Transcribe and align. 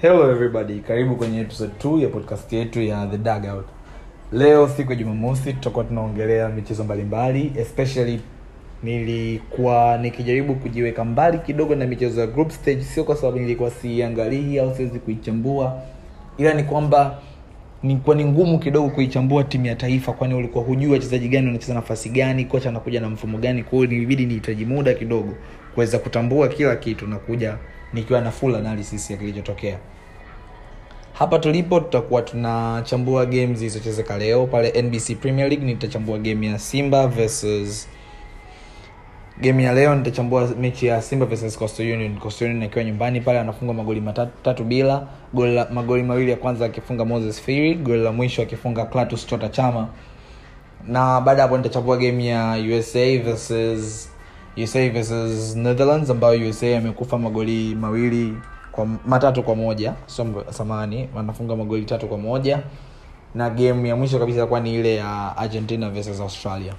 hello 0.00 0.30
everybody. 0.30 0.80
Karibu 0.80 1.16
kwenye 1.16 1.40
episode 1.40 1.72
2 1.84 2.02
ya 2.02 2.08
podcast 2.08 2.52
yetu 2.52 2.82
ya 2.82 3.06
the 3.06 3.18
dugout. 3.18 3.66
Leo 4.32 4.68
siku 4.68 4.92
ya 4.92 4.98
jumamosi 4.98 5.52
tutakuwa 5.52 5.84
tunaongelea 5.84 6.48
michezo 6.48 6.84
mbalimbali 6.84 7.52
especially 7.58 8.20
nilikuwa 8.82 9.98
nikijaribu 9.98 10.54
kujiweka 10.54 11.04
mbali 11.04 11.38
kidogo 11.38 11.74
na 11.74 11.86
michezo 11.86 12.20
ya 12.20 12.26
group 12.26 12.50
stage 12.50 12.82
sio 12.82 13.04
kwa 13.04 13.16
sababu 13.16 13.38
nilikuwa 13.38 13.70
siiangalii 13.70 14.58
au 14.58 14.74
siwezi 14.74 14.98
kuichambua 14.98 15.82
ila 16.38 16.54
ni 16.54 16.62
kwamba 16.64 17.18
nilikuwa 17.82 18.16
ni 18.16 18.24
ngumu 18.24 18.58
kidogo 18.58 18.90
kuichambua 18.90 19.44
timu 19.44 19.66
ya 19.66 19.76
taifa 19.76 20.12
kwani 20.12 20.34
ulikuwa 20.34 20.64
hujui 20.64 20.92
wachezaji 20.92 21.28
gani 21.28 21.46
wanacheza 21.46 21.74
nafasi 21.74 22.08
gani 22.08 22.44
kocha 22.44 22.68
anakuja 22.68 23.00
na 23.00 23.08
mfumo 23.10 23.38
gani 23.38 23.62
kwao 23.62 23.86
nilibidi 23.86 24.26
nihitaji 24.26 24.64
muda 24.66 24.94
kidogo 24.94 25.34
kuweza 25.78 25.98
kutambua 25.98 26.48
kila 26.48 26.76
kitu 26.76 27.06
na 27.06 27.16
kuja 27.18 27.56
nikiwa 27.92 28.20
na 28.20 28.30
full 28.30 28.54
analysis 28.54 29.10
ya 29.10 29.16
kilichotokea. 29.16 29.78
Hapa 31.12 31.38
tulipo 31.38 31.80
tutakuwa 31.80 32.22
tunachambua 32.22 33.26
game 33.26 33.54
zilizochezeka 33.54 34.18
leo. 34.18 34.46
Pale 34.46 34.82
nbc 34.82 35.16
premier 35.20 35.48
league 35.48 35.66
nitachambua 35.66 36.18
game 36.18 36.46
ya 36.46 36.58
simba 36.58 37.06
versus 37.06 37.88
game 39.40 39.62
ya 39.62 39.72
leo 39.72 39.94
nitachambua 39.94 40.48
mechi 40.60 40.86
ya 40.86 41.02
simba 41.02 41.26
versus 41.26 41.58
coastal 41.58 41.92
union. 41.92 42.18
Coastal 42.18 42.48
union 42.48 42.62
akiwa 42.62 42.84
nyumbani 42.84 43.20
pale 43.20 43.38
anafunga 43.38 43.72
magoli 43.72 44.00
matatu 44.00 44.32
tatu 44.42 44.64
bila. 44.64 45.06
Goli 45.34 45.60
magoli 45.72 46.02
mawili 46.02 46.30
ya 46.30 46.36
kwanza 46.36 46.64
akifunga 46.64 47.04
moses 47.04 47.40
firi 47.42 47.74
goli 47.74 48.02
la 48.02 48.12
mwisho 48.12 48.42
akifunga 48.42 48.84
clatus 48.84 49.26
chota 49.26 49.48
chama. 49.48 49.88
Na 50.86 51.20
baada 51.20 51.42
ya 51.42 51.48
hapo 51.48 51.56
nitachambua 51.56 51.96
game 51.96 52.26
ya 52.26 52.56
usa 52.78 52.98
versus 53.24 54.10
usa 54.64 54.88
versus 54.90 55.56
netherlands 55.56 56.10
ambayo 56.10 56.48
usa 56.50 56.78
amekufa 56.78 57.18
magoli 57.18 57.74
mawili 57.74 58.34
kwa 58.72 58.86
matatu 59.06 59.42
kwa 59.42 59.54
moja. 59.56 59.94
So 60.06 60.26
samani 60.50 61.08
wanafunga 61.14 61.56
magoli 61.56 61.84
tatu 61.84 62.06
kwa 62.06 62.18
moja. 62.18 62.62
Na 63.34 63.50
game 63.50 63.88
ya 63.88 63.96
mwisho 63.96 64.18
kabisa 64.18 64.46
kuwa 64.46 64.60
ni 64.60 64.74
ile 64.74 64.96
ya 64.96 65.36
argentina 65.36 65.90
versus 65.90 66.20
australia. 66.20 66.74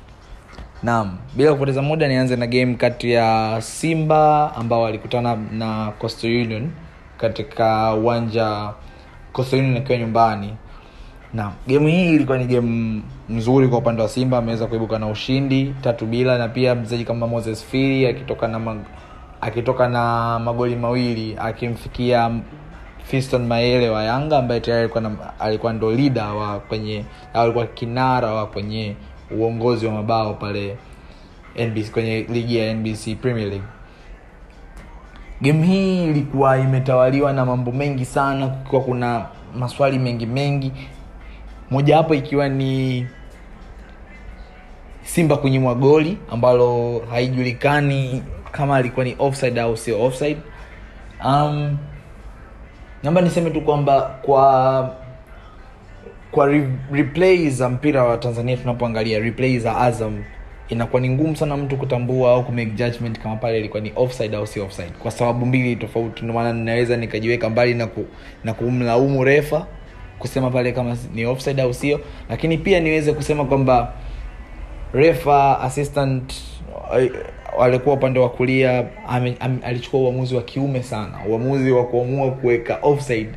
Naam 0.84 1.18
bila 1.36 1.54
kupoteza 1.54 1.82
muda 1.82 2.08
nianze 2.08 2.36
na 2.36 2.48
game 2.48 2.76
kati 2.76 3.12
ya 3.12 3.58
simba 3.62 4.56
ambao 4.56 4.82
walikutana 4.82 5.36
na 5.36 5.92
coastal 6.00 6.32
union 6.32 6.72
katika 7.18 7.94
uwanja 7.94 8.74
coastal 9.34 9.60
union 9.60 9.78
akiwa 9.78 9.98
nyumbani 9.98 10.54
na 11.34 11.52
game 11.68 11.92
hii 11.92 12.16
ilikuwa 12.16 12.38
ni 12.38 12.46
game 12.46 13.02
mzuri 13.30 13.68
kwa 13.68 13.78
upande 13.78 14.02
wa 14.02 14.10
simba 14.10 14.38
ameweza 14.38 14.68
kuibuka 14.68 15.00
na 15.00 15.08
ushindi 15.08 15.76
tatu 15.82 16.06
bila 16.06 16.38
na 16.38 16.48
pia 16.48 16.76
mchezaji 16.76 17.06
kama 17.06 17.28
moses 17.28 17.66
fili 17.66 18.08
akitoka 18.08 18.48
na 18.48 18.60
mag, 18.60 18.78
akitoka 19.42 19.88
na 19.90 20.40
magoli 20.40 20.76
mawili 20.76 21.36
akimfikia 21.40 22.32
fiston 23.04 23.46
maele 23.48 23.90
wa 23.90 24.04
yanga 24.04 24.38
ambaye 24.38 24.60
tayari 24.62 24.84
alikuwa, 24.84 25.40
alikuwa 25.40 25.74
ndo 25.74 25.92
lida 25.92 26.34
wa 26.34 26.60
kwenye 26.60 27.06
alikuwa 27.34 27.66
kinara 27.66 28.34
wa 28.34 28.46
kwenye 28.48 28.96
uongozi 29.38 29.86
wa 29.86 29.94
mabao 29.94 30.34
pale 30.34 30.78
NBC, 31.68 31.92
kwenye 31.92 32.22
ligi 32.22 32.58
ya 32.58 32.74
nbc 32.74 33.16
premier 33.22 33.48
league. 33.50 33.68
Game 35.42 35.66
hii 35.68 36.04
ilikuwa 36.10 36.58
imetawaliwa 36.58 37.34
na 37.34 37.46
mambo 37.46 37.72
mengi 37.72 38.06
sana 38.06 38.48
kukiwa 38.48 38.82
kuna 38.82 39.26
maswali 39.60 40.00
mengi 40.00 40.26
mengi 40.26 40.72
mojawapo 41.72 42.16
ikiwa 42.16 42.50
ni 42.50 43.06
simba 45.04 45.38
kunyimwa 45.38 45.76
goli 45.76 46.18
ambalo 46.32 47.02
haijulikani 47.10 48.24
kama 48.52 48.76
alikuwa 48.76 49.06
ni 49.06 49.16
offside 49.20 49.62
au 49.62 49.78
sio 49.78 50.06
offside. 50.06 50.38
Um, 51.26 51.78
naomba 53.04 53.22
niseme 53.22 53.50
tu 53.50 53.62
kwamba 53.62 54.02
kwa 54.02 54.96
kwa 56.32 56.48
re, 56.48 56.70
replay 56.92 57.50
za 57.50 57.70
mpira 57.70 58.04
wa 58.04 58.18
tanzania 58.18 58.58
tunapoangalia 58.58 59.20
replay 59.20 59.60
za 59.60 59.78
azam 59.78 60.24
inakuwa 60.70 61.02
ni 61.02 61.10
ngumu 61.10 61.36
sana 61.36 61.58
mtu 61.58 61.78
kutambua 61.78 62.32
au 62.32 62.44
kumake 62.44 62.72
judgment 62.72 63.20
kama 63.20 63.36
pale 63.36 63.60
ilikuwa 63.60 63.82
ni 63.82 63.94
offside 63.96 64.36
au 64.38 64.48
si 64.48 64.60
offside. 64.60 64.92
Kwa 65.02 65.12
sababu 65.12 65.46
mbili 65.46 65.76
tofauti 65.76 66.26
maana 66.26 66.54
ninaweza 66.54 66.98
nikajiweka 66.98 67.50
mbali 67.50 67.74
na, 67.74 67.88
ku, 67.88 68.06
na 68.44 68.54
kumlaumu 68.54 69.24
refa 69.24 69.66
kusema 70.20 70.50
pale 70.50 70.72
kama 70.72 70.98
ni 71.14 71.26
offside 71.26 71.62
au 71.62 71.74
sio 71.74 72.00
lakini 72.30 72.58
pia 72.58 72.80
niweze 72.80 73.14
kusema 73.14 73.46
kwamba 73.46 73.94
refa 74.94 75.60
assistant 75.62 76.34
alikuwa 77.62 77.96
upande 77.96 78.20
wa 78.20 78.30
kulia 78.30 78.86
alichukua 79.64 80.00
uamuzi 80.00 80.36
wa 80.36 80.42
kiume 80.42 80.84
sana 80.84 81.14
uamuzi 81.30 81.72
wa 81.72 81.86
kuamua 81.86 82.32
kuweka 82.32 82.80
offside 82.82 83.30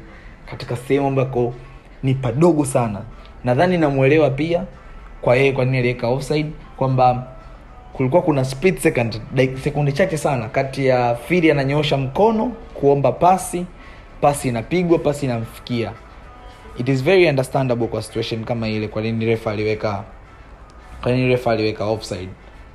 katika 0.50 0.76
sehemu 0.76 1.06
ambako 1.06 1.54
ni 2.02 2.14
padogo 2.14 2.64
sana. 2.64 3.00
Nadhani 3.44 3.78
namwelewa 3.78 4.30
pia 4.30 4.64
kwa 5.22 5.36
yeye 5.36 5.52
kwa 5.52 5.64
nini 5.64 5.78
aliweka 5.78 6.08
offside 6.08 6.50
kwamba 6.76 7.26
kulikuwa 7.92 8.22
kuna 8.22 8.44
split 8.44 8.78
second 8.78 9.20
sekunde 9.64 9.92
chache 9.92 10.16
sana 10.18 10.48
kati 10.48 10.86
ya 10.86 11.14
fili 11.14 11.50
ananyoosha 11.50 11.96
mkono 11.96 12.52
kuomba 12.74 13.12
pasi 13.12 13.66
pasi 14.20 14.48
inapigwa 14.48 14.98
pasi 14.98 15.26
inamfikia 15.26 15.92
it 16.78 16.88
is 16.88 17.02
very 17.04 17.28
understandable 17.28 17.86
kwa 17.86 18.02
situation 18.02 18.44
kama 18.44 18.68
ile 18.68 18.88
kwa 18.88 19.02
nini 19.02 19.24
refa 19.26 19.50
aliweka 19.50 20.04
kwa 21.02 21.12
nini 21.12 21.28
refa 21.28 21.50
aliweka 21.52 21.84
offside. 21.84 22.28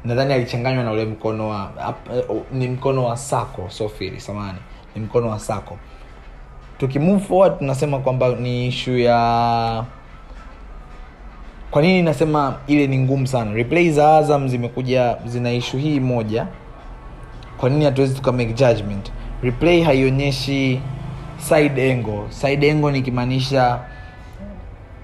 Nadhani 0.06 0.34
alichanganywa 0.34 0.84
na 0.84 0.92
ule 0.92 1.06
mkono 1.06 1.50
wa 1.50 1.72
ap, 1.82 2.08
ni 2.54 2.68
mkono 2.68 3.06
wa 3.06 3.18
sako 3.18 3.70
sofiri 3.70 4.20
samani 4.20 4.58
ni 4.96 5.02
mkono 5.02 5.30
wa 5.30 5.40
sako. 5.40 5.78
Tukimove 6.78 7.20
forward 7.26 7.58
tunasema 7.60 8.00
kwamba 8.00 8.30
ni 8.36 8.68
ishu 8.68 8.98
ya 8.98 9.84
kwa 11.72 11.82
nini 11.82 12.02
nasema 12.02 12.56
ile 12.68 12.88
ni 12.88 12.98
ngumu 13.00 13.28
sana? 13.28 13.54
Replay 13.54 13.92
za 13.92 14.18
azam 14.18 14.48
zimekuja 14.48 15.18
zina 15.26 15.52
ishu 15.52 15.78
hii 15.78 16.00
moja. 16.00 16.48
Kwa 17.58 17.70
nini 17.70 17.86
hatuwezi 17.86 18.16
tuka 18.16 18.32
make 18.32 18.54
judgment? 18.54 19.12
Replay 19.44 19.82
haionyeshi 19.84 20.82
side 21.40 21.92
angle. 21.92 22.24
Side 22.30 22.72
angle 22.72 22.92
nikimaanisha 22.92 23.80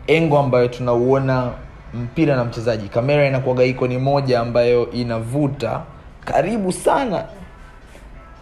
engo 0.07 0.39
ambayo 0.39 0.67
tunauona 0.67 1.51
mpira 1.93 2.35
na 2.35 2.43
mchezaji. 2.45 2.89
Kamera 2.89 3.27
inakuaga 3.27 3.63
iko 3.63 3.87
ni 3.87 3.97
moja 3.97 4.39
ambayo 4.39 4.91
inavuta 4.91 5.81
karibu 6.25 6.71
sana. 6.71 7.25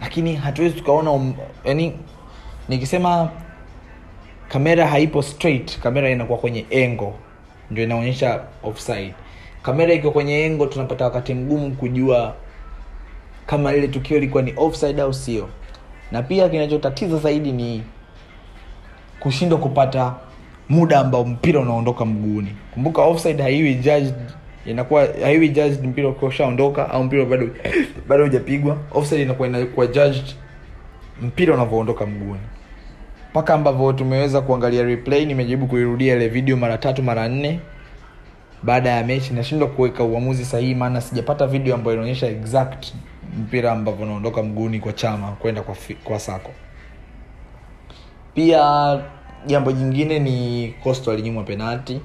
Lakini 0.02 0.35
hatuwezi 0.35 0.75
tukaona 0.75 1.12
um, 1.12 1.34
yani 1.66 1.94
nikisema 2.69 3.29
kamera 4.50 4.88
haipo 4.88 5.22
straight 5.22 5.79
kamera 5.79 6.09
inakuwa 6.09 6.40
kwenye 6.40 6.66
engo 6.69 7.13
ndio 7.72 7.84
inaonyesha 7.84 8.41
offside. 8.63 9.13
Kamera 9.63 9.94
iko 9.94 10.12
kwenye 10.12 10.46
engo 10.46 10.66
tunapata 10.66 11.03
wakati 11.06 11.34
mgumu 11.34 11.72
kujua 11.75 12.34
kama 13.46 13.72
lile 13.72 13.88
tukio 13.88 14.19
lilikuwa 14.19 14.44
ni 14.44 14.53
offside 14.58 15.02
au 15.02 15.13
sio 15.13 15.50
na 16.11 16.22
pia 16.22 16.49
kinachotatiza 16.49 17.17
zaidi 17.17 17.51
ni 17.51 17.83
kushindwa 19.19 19.59
kupata 19.59 20.13
muda 20.69 20.99
ambao 20.99 21.25
mpira 21.25 21.59
unaondoka 21.59 22.05
mguuni. 22.05 22.55
Kumbuka 22.73 23.01
offside 23.01 23.44
haiwi 23.44 23.75
judged 23.75 24.13
inakuwa 24.66 25.07
haiwi 25.23 25.49
judged 25.49 25.85
mpira 25.85 26.09
ukiwa 26.09 26.89
au 26.91 27.03
mpira 27.03 27.25
bado 27.25 27.49
bado 28.09 28.23
hujapigwa. 28.23 28.77
Offside 28.91 29.22
inakuwa 29.22 29.47
inakuwa 29.47 29.88
judged 29.88 30.25
mpira 31.22 31.53
unavyoondoka 31.53 32.05
mguuni. 32.05 32.39
Mpaka 33.31 33.53
ambavyo 33.53 33.93
tumeweza 33.93 34.41
kuangalia 34.41 34.83
replay 34.83 35.25
nimejaribu 35.25 35.67
kuirudia 35.67 36.16
ile 36.16 36.28
video 36.28 36.57
mara 36.57 36.78
tatu 36.78 37.03
mara 37.03 37.28
nne. 37.28 37.59
Baada 38.63 38.89
ya 38.89 39.03
mechi 39.03 39.33
nashindwa 39.33 39.67
kuweka 39.67 40.03
uamuzi 40.03 40.45
sahihi 40.45 40.75
maana 40.75 41.01
sijapata 41.01 41.47
video 41.47 41.75
ambayo 41.75 41.93
inaonyesha 41.97 42.28
exact 42.28 42.93
mpira 43.40 43.72
ambavyo 43.72 44.06
unaondoka 44.06 44.44
mguuni 44.44 44.80
kwa 44.80 44.94
chama 44.94 45.28
kwenda 45.31 45.62
kwa, 45.62 45.75
kwa 46.03 46.19
sako 46.19 46.52
pia 48.34 49.00
jambo 49.46 49.72
jingine 49.72 50.20
ni 50.20 50.67
costo 50.84 51.11
alinyimwa 51.11 51.44
penati 51.44 52.02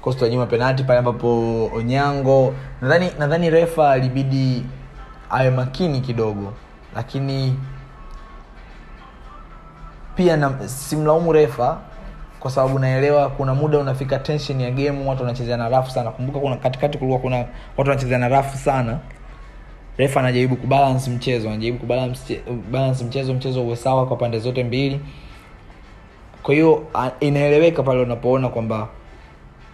costo 0.00 0.24
alinyimwa 0.24 0.46
penati 0.46 0.84
pale 0.84 0.98
ambapo 0.98 1.64
onyango 1.74 2.54
nadhani 2.82 3.10
nadhani 3.18 3.50
refa 3.50 3.90
alibidi 3.90 4.64
awe 5.30 5.50
makini 5.50 6.00
kidogo 6.00 6.52
lakini 6.94 7.58
pia 10.16 10.50
simlaumu 10.66 11.32
refa 11.32 11.78
kwa 12.40 12.50
sababu 12.50 12.78
naelewa 12.78 13.30
kuna 13.30 13.54
muda 13.54 13.78
unafika 13.78 14.18
tension 14.18 14.60
ya 14.60 14.70
game 14.70 15.04
watu 15.08 15.22
wanachezea 15.22 15.56
na 15.56 15.68
rafu 15.68 15.90
sana. 15.90 16.10
Kumbuka 16.10 16.38
kuna 16.38 16.56
katikati 16.56 16.98
kulikuwa 16.98 17.20
kuna 17.20 17.36
watu 17.76 17.90
wanachezea 17.90 18.18
na 18.18 18.28
rafu 18.28 18.58
sana 18.58 18.98
refa 19.98 20.20
anajaribu 20.20 20.56
kubalance 20.56 21.10
mchezo 21.10 21.48
anajaribu 21.48 21.78
kubalance 21.78 22.40
balance 22.70 23.04
mchezo 23.04 23.34
mchezo 23.34 23.62
uwe 23.62 23.76
sawa 23.76 24.06
kwa 24.06 24.16
pande 24.16 24.38
zote 24.38 24.64
mbili. 24.64 25.00
Kwa 26.42 26.54
hiyo 26.54 26.86
inaeleweka 27.20 27.82
pale 27.82 28.02
unapoona 28.02 28.48
kwamba 28.48 28.88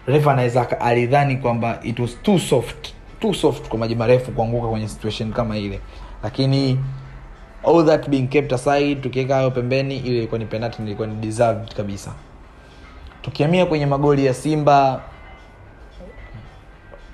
refa 0.07 0.33
anaweza 0.33 0.81
alidhani 0.81 1.37
kwamba 1.37 1.79
it 1.83 1.99
was 1.99 2.23
too 2.23 2.39
soft 2.39 2.93
too 3.21 3.35
soft 3.35 3.69
kwa 3.69 3.79
maji 3.79 3.95
marefu 3.95 4.33
kuanguka 4.33 4.69
kwenye 4.69 4.89
situation 4.89 5.33
kama 5.33 5.59
ile. 5.59 5.81
Lakini 6.23 6.79
all 7.69 7.87
that 7.87 8.09
being 8.09 8.27
kept 8.27 8.53
aside 8.53 8.95
tukiweka 8.95 9.35
hayo 9.35 9.51
pembeni 9.51 9.97
ile 9.97 10.19
ilikuwa 10.19 10.39
ni 10.39 10.47
penalty 10.47 10.83
ilikuwa 10.83 11.09
ni 11.09 11.15
deserved 11.15 11.75
kabisa. 11.75 12.13
Tukiamia 13.23 13.67
kwenye 13.67 13.87
magoli 13.87 14.27
ya 14.27 14.35
simba 14.35 15.01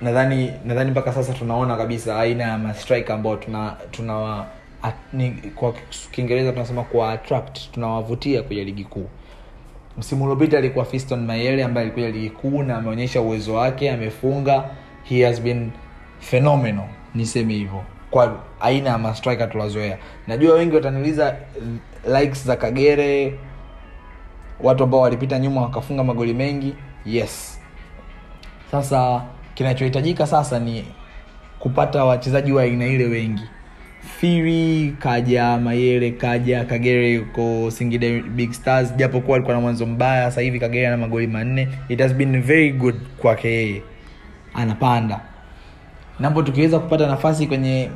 nadhani 0.00 0.52
nadhani 0.64 0.90
mpaka 0.90 1.12
sasa 1.12 1.32
tunaona 1.32 1.76
kabisa 1.76 2.20
aina 2.20 2.44
ya 2.44 2.58
mastrike 2.58 3.12
ambao 3.12 3.36
tuna 3.36 3.76
tunawa 3.90 4.46
kwa 5.54 5.74
kiingereza 6.10 6.52
tunasema 6.52 6.82
kuwa 6.82 7.12
attract 7.12 7.70
tunawavutia 7.72 8.42
kwenye 8.42 8.64
ligi 8.64 8.84
kuu. 8.84 9.06
Msimu 9.98 10.24
uliopita 10.24 10.58
alikuwa 10.58 10.84
fiston 10.84 11.24
mayele 11.24 11.64
ambaye 11.64 11.86
alikuja 11.86 12.10
ligi 12.10 12.30
kuu 12.30 12.62
na 12.62 12.76
ameonyesha 12.76 13.20
uwezo 13.20 13.54
wake 13.54 13.90
amefunga. 13.90 14.64
He 15.04 15.24
has 15.24 15.40
been 15.42 15.70
phenomenal 16.20 16.84
niseme 17.14 17.54
hivyo 17.54 17.82
kwa 18.10 18.40
aina 18.60 18.90
ya 18.90 18.98
mastriker 18.98 19.50
tunazoea 19.50 19.98
najua 20.26 20.54
wengi 20.54 20.74
wataniuliza 20.74 21.36
likes 22.20 22.46
za 22.46 22.56
kagere 22.56 23.34
watu 24.60 24.84
ambao 24.84 25.00
walipita 25.00 25.38
nyuma 25.38 25.60
wakafunga 25.62 26.04
magoli 26.04 26.34
mengi 26.34 26.74
yes. 27.06 27.60
Sasa 28.70 29.22
kinachohitajika 29.58 30.26
sasa 30.26 30.58
ni 30.58 30.84
kupata 31.58 32.04
wachezaji 32.04 32.52
wa 32.52 32.62
aina 32.62 32.86
ile 32.86 33.04
wengi. 33.04 33.42
Firi 34.20 34.94
kaja 34.98 35.58
mayele 35.58 36.10
kaja 36.10 36.64
kagere 36.64 37.12
yuko 37.12 37.70
singida 37.70 38.20
big 38.22 38.52
stars 38.52 38.96
japokuwa 38.96 39.36
alikuwa 39.36 39.54
na 39.56 39.60
mwanzo 39.62 39.86
mbaya 39.86 40.30
sasa 40.30 40.40
hivi 40.40 40.60
kagere 40.60 40.86
ana 40.88 40.96
magoli 40.96 41.26
manne. 41.26 41.68
It 41.88 42.00
has 42.00 42.14
been 42.14 42.42
very 42.42 42.72
good 42.72 42.94
kwake 43.20 43.48
yeye. 43.48 43.82
Anapanda. 44.54 45.20
Napo 46.20 46.42
tukiweza 46.42 46.78
kupata 46.78 47.06
nafasi 47.06 47.46
kwenye 47.46 47.90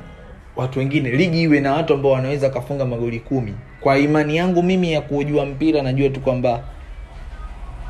watu 0.56 0.78
wengine 0.78 1.10
ligi 1.10 1.42
iwe 1.42 1.60
na 1.60 1.72
watu 1.72 1.94
ambao 1.94 2.12
wanaweza 2.12 2.50
kafunga 2.50 2.84
magoli 2.84 3.20
kumi. 3.20 3.54
Kwa 3.80 3.98
imani 3.98 4.36
yangu 4.36 4.62
mimi 4.62 4.92
ya 4.92 5.00
kujua 5.00 5.46
mpira 5.46 5.82
najua 5.82 6.08
tu 6.08 6.20
kwamba 6.20 6.62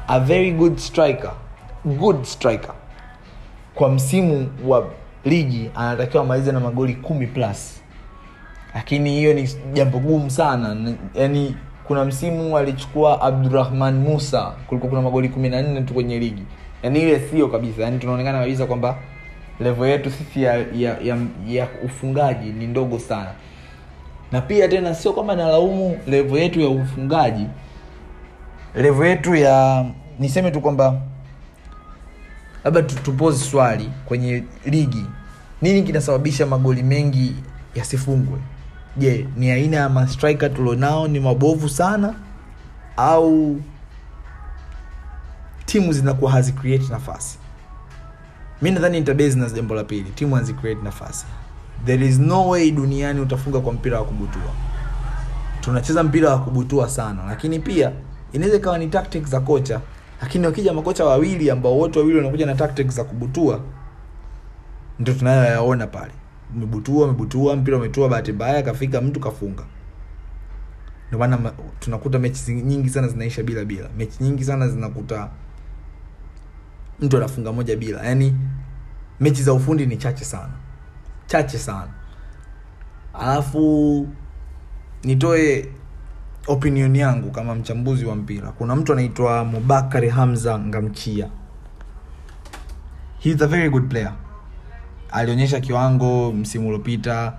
a 0.08 0.20
very 0.20 0.50
good 0.52 0.76
striker 0.78 1.32
good 1.84 2.24
striker 2.24 2.74
kwa 3.74 3.88
msimu 3.88 4.48
wa 4.66 4.86
ligi 5.24 5.70
anatakiwa 5.74 6.22
amalize 6.22 6.52
na 6.52 6.60
magoli 6.60 6.94
kumi 6.94 7.26
plus. 7.26 7.82
Lakini 8.74 9.10
hiyo 9.10 9.34
ni 9.34 9.48
jambo 9.72 9.98
gumu 9.98 10.30
sana. 10.30 10.76
Yaani 11.14 11.56
kuna 11.84 12.04
msimu 12.04 12.58
alichukua 12.58 13.20
abdurahman 13.22 13.94
musa 13.94 14.52
kulikuwa 14.66 14.90
kuna 14.90 15.02
magoli 15.02 15.28
kumi 15.28 15.48
na 15.48 15.62
nne 15.62 15.80
tu 15.82 15.94
kwenye 15.94 16.18
ligi. 16.18 16.42
Yaani 16.82 17.00
ile 17.00 17.20
sio 17.20 17.48
kabisa. 17.48 17.82
Yaani 17.82 17.98
tunaonekana 17.98 18.38
kabisa 18.38 18.66
kwamba 18.66 18.96
levo 19.60 19.86
yetu 19.86 20.10
sisi 20.10 20.42
ya, 20.42 20.54
ya, 20.56 20.98
ya, 21.02 21.18
ya 21.48 21.68
ufungaji 21.84 22.50
ni 22.50 22.66
ndogo 22.66 22.98
sana. 22.98 23.30
Na 24.32 24.40
pia 24.40 24.68
tena 24.68 24.94
sio 24.94 25.12
kwamba 25.12 25.36
nalaumu 25.36 25.98
levo 26.06 26.38
yetu 26.38 26.60
ya 26.60 26.68
ufungaji. 26.68 27.46
Levo 28.74 29.06
yetu 29.06 29.34
ya 29.34 29.84
niseme 30.18 30.50
tu 30.50 30.60
kwamba 30.60 31.00
labda 32.64 32.82
tupozi 32.82 33.44
swali 33.44 33.90
kwenye 34.04 34.44
ligi. 34.64 35.06
Nini 35.62 35.82
kinasababisha 35.82 36.46
magoli 36.46 36.82
mengi 36.82 37.36
yasifungwe? 37.74 38.38
Je 38.96 39.28
ni 39.36 39.50
aina 39.50 39.76
ya 39.76 39.88
mastriker 39.88 40.54
tulionao 40.54 41.08
ni 41.08 41.20
mabovu 41.20 41.68
sana? 41.68 42.14
Au 42.96 43.60
timu 45.66 45.92
zinakuwa 45.92 46.30
hazicreate 46.32 46.84
nafasi? 46.90 47.38
Mi 48.62 48.70
nadhani 48.70 49.00
nitabase 49.00 49.38
na 49.38 49.50
jambo 49.50 49.74
la 49.74 49.84
pili. 49.84 50.10
Timu 50.14 50.34
hazicreate 50.34 50.82
nafasi. 50.82 51.26
There 51.86 52.06
is 52.06 52.18
no 52.18 52.48
way 52.48 52.70
duniani 52.70 53.20
utafunga 53.20 53.60
kwa 53.60 53.72
mpira 53.72 53.98
wa 53.98 54.04
kubutua. 54.04 54.52
Tunacheza 55.60 56.02
mpira 56.02 56.30
wa 56.30 56.38
kubutua 56.38 56.88
sana. 56.88 57.24
Lakini 57.26 57.58
pia 57.58 57.92
inaweza 58.32 58.56
ikawa 58.56 58.78
ni 58.78 58.86
tactics 58.88 59.28
za 59.30 59.40
kocha 59.40 59.80
lakini 60.22 60.46
wakija 60.46 60.72
makocha 60.72 61.04
wawili 61.04 61.50
ambao 61.50 61.78
wote 61.78 61.98
wawili 61.98 62.18
wanakuja 62.18 62.46
na 62.46 62.54
tactics 62.54 62.94
za 62.94 63.04
kubutua 63.04 63.60
ndio 64.98 65.14
tunayoyaona 65.14 65.86
pale. 65.86 66.12
Umebutua 66.56 67.04
umebutua 67.04 67.56
mpira 67.56 67.76
umetua 67.76 68.08
bahati 68.08 68.32
mbaya 68.32 68.58
akafika 68.58 69.00
mtu 69.00 69.20
kafunga. 69.20 69.62
Ndio 71.08 71.18
maana 71.18 71.52
tunakuta 71.80 72.18
mechi 72.18 72.52
nyingi 72.52 72.90
sana 72.90 73.08
zinaisha 73.08 73.42
bila 73.42 73.64
bila. 73.64 73.88
Mechi 73.98 74.22
nyingi 74.24 74.44
sana 74.44 74.68
zinakuta 74.68 75.28
mtu 77.00 77.16
anafunga 77.16 77.52
moja 77.52 77.76
bila. 77.76 78.02
Yaani 78.04 78.36
mechi 79.20 79.42
za 79.42 79.52
ufundi 79.52 79.86
ni 79.86 79.96
chache 79.96 80.24
sana. 80.24 80.52
Chache 81.26 81.58
sana. 81.58 81.88
Alafu 83.20 84.08
nitoe 85.04 85.68
opinion 86.46 86.96
yangu 86.96 87.30
kama 87.30 87.54
mchambuzi 87.54 88.04
wa 88.04 88.16
mpira. 88.16 88.52
Kuna 88.52 88.76
mtu 88.76 88.92
anaitwa 88.92 89.44
mubakari 89.44 90.08
hamza 90.08 90.58
ngamchia. 90.58 91.28
He's 93.18 93.42
a 93.42 93.46
very 93.46 93.70
good 93.70 93.88
player. 93.88 94.12
Alionyesha 95.10 95.60
kiwango 95.60 96.32
msimu 96.32 96.68
uliopita. 96.68 97.32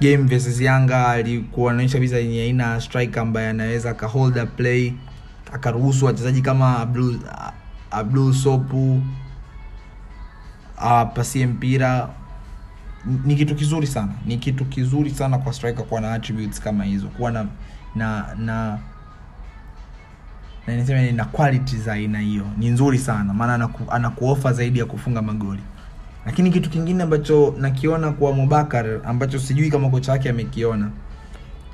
Game 0.00 0.16
versus 0.16 0.60
yanga 0.60 1.08
alikuwa 1.08 1.70
anaonyesha 1.72 1.94
kabisa 1.98 2.16
yenye 2.16 2.42
aina 2.42 2.80
ya 2.94 3.20
ambaye 3.20 3.48
anaweza 3.48 3.90
akahold 3.90 4.38
a 4.38 4.46
play 4.46 4.92
akaruhusu 5.52 6.06
wachezaji 6.06 6.42
kama 6.42 6.78
abdul, 6.80 7.18
abdul 7.90 8.34
sopu 8.34 9.02
apasie 10.76 11.46
mpira. 11.46 12.08
Ni 13.24 13.36
kitu 13.36 13.54
kizuri 13.54 13.86
sana. 13.86 14.12
Ni 14.26 14.36
kitu 14.38 14.64
kizuri 14.64 15.10
sana 15.10 15.38
kwa 15.38 15.52
striker 15.52 15.84
kuwa 15.84 16.00
na 16.00 16.12
attributes 16.14 16.60
kama 16.60 16.84
hizo 16.84 17.06
kuwa 17.06 17.30
na 17.30 17.46
na 17.98 18.34
na 18.38 18.78
na 20.66 20.76
niseme 20.76 21.12
na 21.12 21.24
quality 21.24 21.76
za 21.76 21.92
aina 21.92 22.20
hiyo. 22.20 22.44
Ni 22.58 22.68
nzuri 22.68 22.98
sana. 22.98 23.34
Maana 23.34 23.54
anaku, 23.54 23.92
anakuofa 23.92 24.52
zaidi 24.52 24.78
ya 24.78 24.84
kufunga 24.84 25.22
magoli. 25.22 25.60
Lakini 26.26 26.50
kitu 26.50 26.70
kingine 26.70 27.02
ambacho 27.02 27.54
nakiona 27.58 28.12
kwa 28.12 28.32
mubakar 28.32 28.86
ambacho 29.04 29.38
sijui 29.38 29.70
kama 29.70 29.90
kocha 29.90 30.12
wake 30.12 30.28
amekiona 30.30 30.90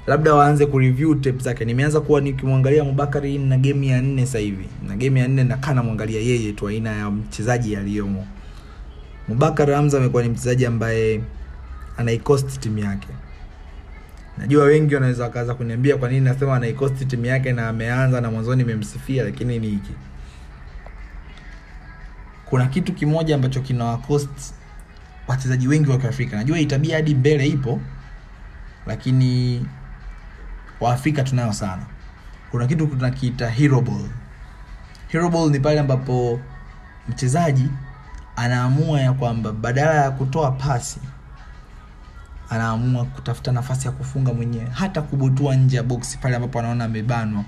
labda 0.06 0.34
waanze 0.34 0.66
tape 0.66 1.38
zake. 1.38 1.64
Nimeanza 1.64 2.00
kuwa 2.00 2.20
nikimwangalia 2.20 2.84
mubakari 2.84 3.38
na 3.38 3.56
game 3.58 3.86
ya 3.86 4.02
nne 4.02 4.26
sasa 4.26 4.38
hivi. 4.38 4.66
Na 4.88 4.96
game 4.96 5.20
ya 5.20 5.28
nne 5.28 5.44
nakaa 5.44 5.74
namwangalia 5.74 6.20
yeye 6.20 6.52
tu 6.52 6.68
aina 6.68 6.90
ya 6.90 7.10
mchezaji 7.10 7.76
aliyomo. 7.76 8.26
Mubakar 9.28 9.70
hamza 9.72 9.98
amekuwa 9.98 10.22
ni 10.22 10.28
mchezaji 10.28 10.66
ambaye 10.66 11.20
anaikost 11.96 12.60
timu 12.60 12.78
yake 12.78 13.08
najua 14.38 14.64
wengi 14.64 14.94
wanaweza 14.94 15.24
wakaanza 15.24 15.54
kuniambia 15.54 15.96
kwa 15.96 16.08
nini 16.08 16.20
nasema 16.20 16.56
anaikosti 16.56 17.04
timu 17.04 17.26
yake 17.26 17.52
na 17.52 17.68
ameanza 17.68 18.20
na 18.20 18.30
mwanzoni 18.30 18.62
nimemsifia 18.62 19.24
lakini 19.24 19.58
ni 19.58 19.68
hiki. 19.68 19.92
Kuna 22.44 22.66
kitu 22.66 22.92
kimoja 22.92 23.34
ambacho 23.34 23.60
kinawakost 23.60 24.54
wachezaji 25.28 25.68
wengi 25.68 25.90
wa 25.90 25.98
kiafrika. 25.98 26.36
Najua 26.36 26.58
itabia 26.58 26.96
hadi 26.96 27.14
mbele 27.14 27.46
ipo 27.46 27.80
lakini 28.86 29.66
waafrika 30.80 31.22
tunayo 31.22 31.52
sana. 31.52 31.82
Kuna 32.50 32.66
kitu 32.66 32.86
tunakiita 32.86 33.50
ni 35.50 35.60
pale 35.60 35.80
ambapo 35.80 36.40
mchezaji 37.08 37.68
anaamua 38.36 39.00
ya 39.00 39.12
kwamba 39.12 39.52
badala 39.52 39.94
ya 39.94 40.10
kutoa 40.10 40.50
pasi 40.50 41.00
anaamua 42.50 43.04
kutafuta 43.04 43.52
nafasi 43.52 43.86
ya 43.86 43.92
kufunga 43.92 44.32
mwenyewe 44.32 44.66
hata 44.72 45.02
kubutua 45.02 45.54
nje 45.56 45.76
ya 45.76 45.82
boksi 45.82 46.18
pale 46.18 46.36
ambapo 46.36 46.58
anaona 46.58 46.84
amebanwa 46.84 47.44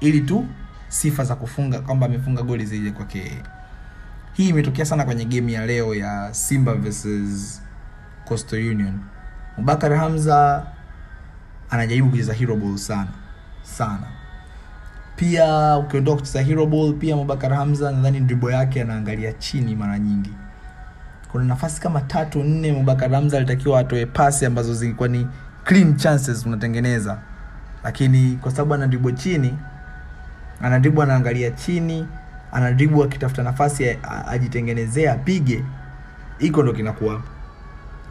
ili 0.00 0.20
tu 0.20 0.46
sifa 0.88 1.24
za 1.24 1.34
kufunga 1.34 1.80
kwamba 1.80 2.06
amefunga 2.06 2.42
goli 2.42 2.66
zije 2.66 2.90
kwake 2.90 3.42
hii 4.32 4.48
imetokea 4.48 4.84
sana 4.84 5.04
kwenye 5.04 5.24
game 5.24 5.52
ya 5.52 5.66
leo 5.66 5.94
ya 5.94 6.28
simba 6.34 6.74
versus 6.74 7.62
coastal 8.24 8.58
union. 8.68 8.98
Mubakar 9.56 9.94
hamza 9.96 10.66
anajaribu 11.70 12.10
kucheza 12.10 12.32
hero 12.32 12.56
ball 12.56 12.76
sana 12.76 13.08
sana. 13.62 14.06
Pia 15.16 15.76
ukiondoka 15.78 16.20
kucheza 16.20 16.42
hero 16.42 16.66
ball 16.66 16.94
pia 16.94 17.16
mubakar 17.16 17.54
hamza 17.54 17.90
nadhani 17.92 18.20
dribo 18.20 18.50
yake 18.50 18.82
anaangalia 18.82 19.32
chini 19.32 19.76
mara 19.76 19.98
nyingi 19.98 20.30
kuna 21.32 21.44
nafasi 21.44 21.80
kama 21.80 22.00
tatu 22.00 22.42
nne 22.44 22.72
mubakar 22.72 23.10
hamza 23.10 23.36
alitakiwa 23.36 23.80
atoe 23.80 24.06
pasi 24.06 24.46
ambazo 24.46 24.74
zilikuwa 24.74 25.08
ni 25.08 25.26
clean 25.64 25.96
chances 25.96 26.46
unatengeneza 26.46 27.18
lakini 27.84 28.38
kwa 28.42 28.50
sababu 28.50 28.74
anadribwa 28.74 29.12
chini 29.12 29.54
anadribwa 30.62 31.04
anaangalia 31.04 31.50
chini 31.50 32.06
anadribwa 32.52 33.04
akitafuta 33.04 33.42
nafasi 33.42 33.96
ajitengenezee 34.28 35.08
apige 35.10 35.64
iko 36.38 36.62
ndo 36.62 36.72
kinakuwa 36.72 37.22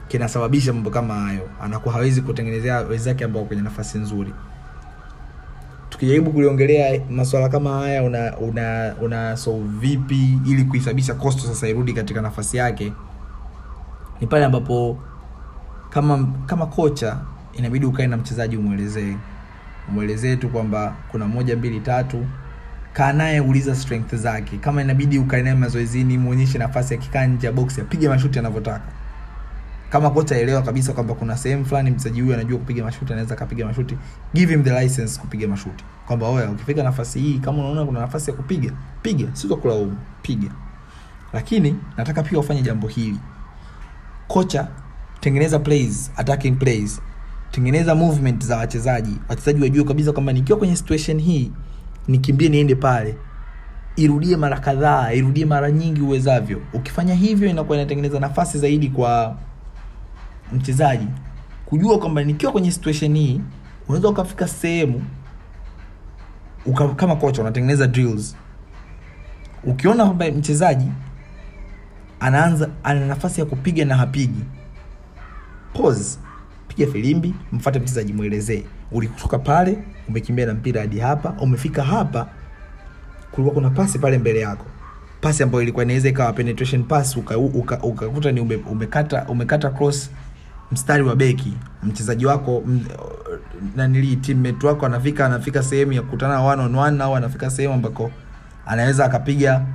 kinasababisha 0.08 0.74
mambo 0.74 0.90
kama 0.90 1.14
hayo. 1.14 1.50
Anakuwa 1.62 1.94
hawezi 1.94 2.22
kutengenezea 2.22 2.80
wenzake 2.80 3.24
ambao 3.24 3.46
kwenye 3.46 3.62
nafasi 3.62 3.98
nzuri. 3.98 4.34
Tukijaribu 5.90 6.32
kuliongelea 6.32 7.02
masuala 7.10 7.50
kama 7.50 7.70
haya 7.80 8.04
una 8.04 8.38
una 8.38 8.96
una 9.02 9.38
solve 9.38 9.68
vipi 9.88 10.40
ili 10.46 10.64
kuisababisha 10.64 11.14
kosto 11.14 11.42
sasa 11.48 11.68
irudi 11.68 11.94
katika 11.94 12.22
nafasi 12.22 12.58
yake 12.58 12.94
ni 14.22 14.28
pale 14.28 14.46
ambapo 14.46 14.98
kama 15.90 16.28
kama 16.46 16.66
kocha 16.66 17.18
inabidi 17.54 17.86
ukae 17.86 18.08
na 18.08 18.18
mchezaji 18.18 18.58
umwelezee. 18.58 19.16
Umwelezee 19.90 20.36
tu 20.36 20.50
kwamba 20.50 20.96
kuna 21.12 21.28
moja 21.28 21.56
mbili 21.58 21.80
tatu. 21.80 22.26
Kaa 22.94 23.42
uliza 23.42 23.76
strength 23.76 24.16
zake. 24.16 24.58
Kama 24.58 24.82
inabidi 24.82 25.20
ukae 25.20 25.42
naye 25.42 25.56
mazoezini 25.56 26.18
muonyeshe 26.18 26.58
nafasi 26.58 26.94
akikaa 26.94 27.26
nje 27.26 27.48
ya 27.48 27.54
box 27.54 27.80
apige 27.80 28.10
mashuti 28.10 28.40
anavyotaka. 28.40 28.82
Kama 29.90 30.10
kocha 30.10 30.36
aelewa 30.36 30.62
kabisa 30.62 30.94
kwamba 30.94 31.14
kuna 31.14 31.38
sehemu 31.38 31.66
fulani 31.66 31.92
mchezaji 31.92 32.22
huyu 32.22 32.34
anajua 32.34 32.60
kupiga 32.60 32.84
mashuti 32.84 33.14
anaweza 33.14 33.34
akapiga 33.36 33.66
mashuti. 33.66 33.98
Give 34.34 34.54
him 34.54 34.64
the 34.64 34.82
license 34.84 35.20
kupiga 35.22 35.48
mashuti. 35.48 35.84
Kwamba 36.08 36.28
oya 36.28 36.50
ukifika 36.50 36.84
nafasi 36.84 37.20
hii 37.20 37.40
kama 37.40 37.58
unaona 37.60 37.86
kuna 37.86 38.00
nafasi 38.00 38.32
ya 38.32 38.38
kupiga 38.38 38.72
piga. 39.02 39.28
Sio 39.34 39.92
piga. 40.22 40.50
Lakini 41.34 41.76
nataka 41.98 42.24
pia 42.24 42.40
ufanye 42.40 42.62
jambo 42.62 42.88
hili 42.88 43.20
kocha 44.28 44.68
tengeneza 45.20 45.60
plays 45.60 46.12
attacking 46.16 46.56
plays. 46.56 47.02
Tengeneza 47.52 47.96
movement 47.96 48.46
za 48.46 48.58
wachezaji. 48.58 49.18
Wachezaji 49.30 49.62
wajue 49.62 49.84
kabisa 49.84 50.12
kwamba 50.12 50.34
nikiwa 50.34 50.58
kwenye 50.58 50.76
situation 50.76 51.22
hii 51.22 51.52
nikimbie 52.08 52.50
niende 52.50 52.76
pale. 52.76 53.18
Irudie 53.96 54.38
mara 54.38 54.60
kadhaa 54.60 55.12
irudie 55.14 55.46
mara 55.46 55.72
nyingi 55.72 56.02
uwezavyo. 56.02 56.62
Ukifanya 56.74 57.16
hivyo 57.16 57.50
inakuwa 57.50 57.78
inatengeneza 57.78 58.20
nafasi 58.20 58.60
zaidi 58.60 58.90
kwa 58.90 59.38
mchezaji 60.54 61.08
kujua 61.66 62.00
kwamba 62.00 62.24
nikiwa 62.24 62.52
kwenye 62.52 62.72
situation 62.72 63.16
hii 63.18 63.42
unaweza 63.88 64.10
ukafika 64.10 64.48
sehemu 64.48 65.04
uka, 66.66 66.88
kama 66.88 67.16
kocha 67.16 67.42
unatengeneza 67.42 67.88
drills. 67.88 68.36
Ukiona 69.64 70.06
kwamba 70.06 70.32
mchezaji 70.32 70.88
anaanza 72.20 72.70
ana 72.84 73.06
nafasi 73.06 73.40
ya 73.42 73.46
kupiga 73.46 73.86
na 73.86 73.96
hapigi. 73.96 74.44
Pause. 75.74 76.20
Piga 76.68 76.92
filimbi 76.92 77.34
mfate 77.52 77.80
mchezaji 77.80 78.14
mwelezee 78.14 78.64
ulikutoka 78.92 79.40
pale 79.40 79.78
umekimbia 80.10 80.46
na 80.46 80.54
mpira 80.54 80.82
hadi 80.82 81.00
hapa 81.00 81.30
umefika 81.42 81.84
hapa 81.84 82.28
kulikuwa 83.32 83.54
kuna 83.54 83.70
pasi 83.70 84.00
pale 84.00 84.18
mbele 84.18 84.40
yako. 84.40 84.66
Pasi 85.22 85.44
ambayo 85.44 85.62
ilikuwa 85.64 85.84
inaweza 85.86 86.10
ikawa 86.10 86.34
penetration 86.34 86.84
pass 86.84 87.18
ukakuta 87.18 87.78
uka, 87.84 88.08
uka, 88.08 88.32
ni 88.32 88.42
ume, 88.42 88.56
umekata 88.56 89.26
umekata 89.26 89.70
cross 89.70 90.12
mstari 90.72 91.04
wa 91.04 91.16
beki. 91.16 91.54
Mchezaji 91.84 92.26
wako 92.26 92.64
nanili 93.76 94.16
teammate 94.16 94.68
wako 94.68 94.86
anafika 94.86 95.26
anafika 95.26 95.64
sehemu 95.64 95.94
ya 95.94 96.02
kukutana 96.02 96.42
one 96.42 96.62
on 96.62 96.76
one 96.76 97.04
au 97.04 97.16
anafika 97.16 97.50
sehemu 97.50 97.74
ambako 97.74 98.12
anaweza 98.66 99.06
akapiga 99.06 99.66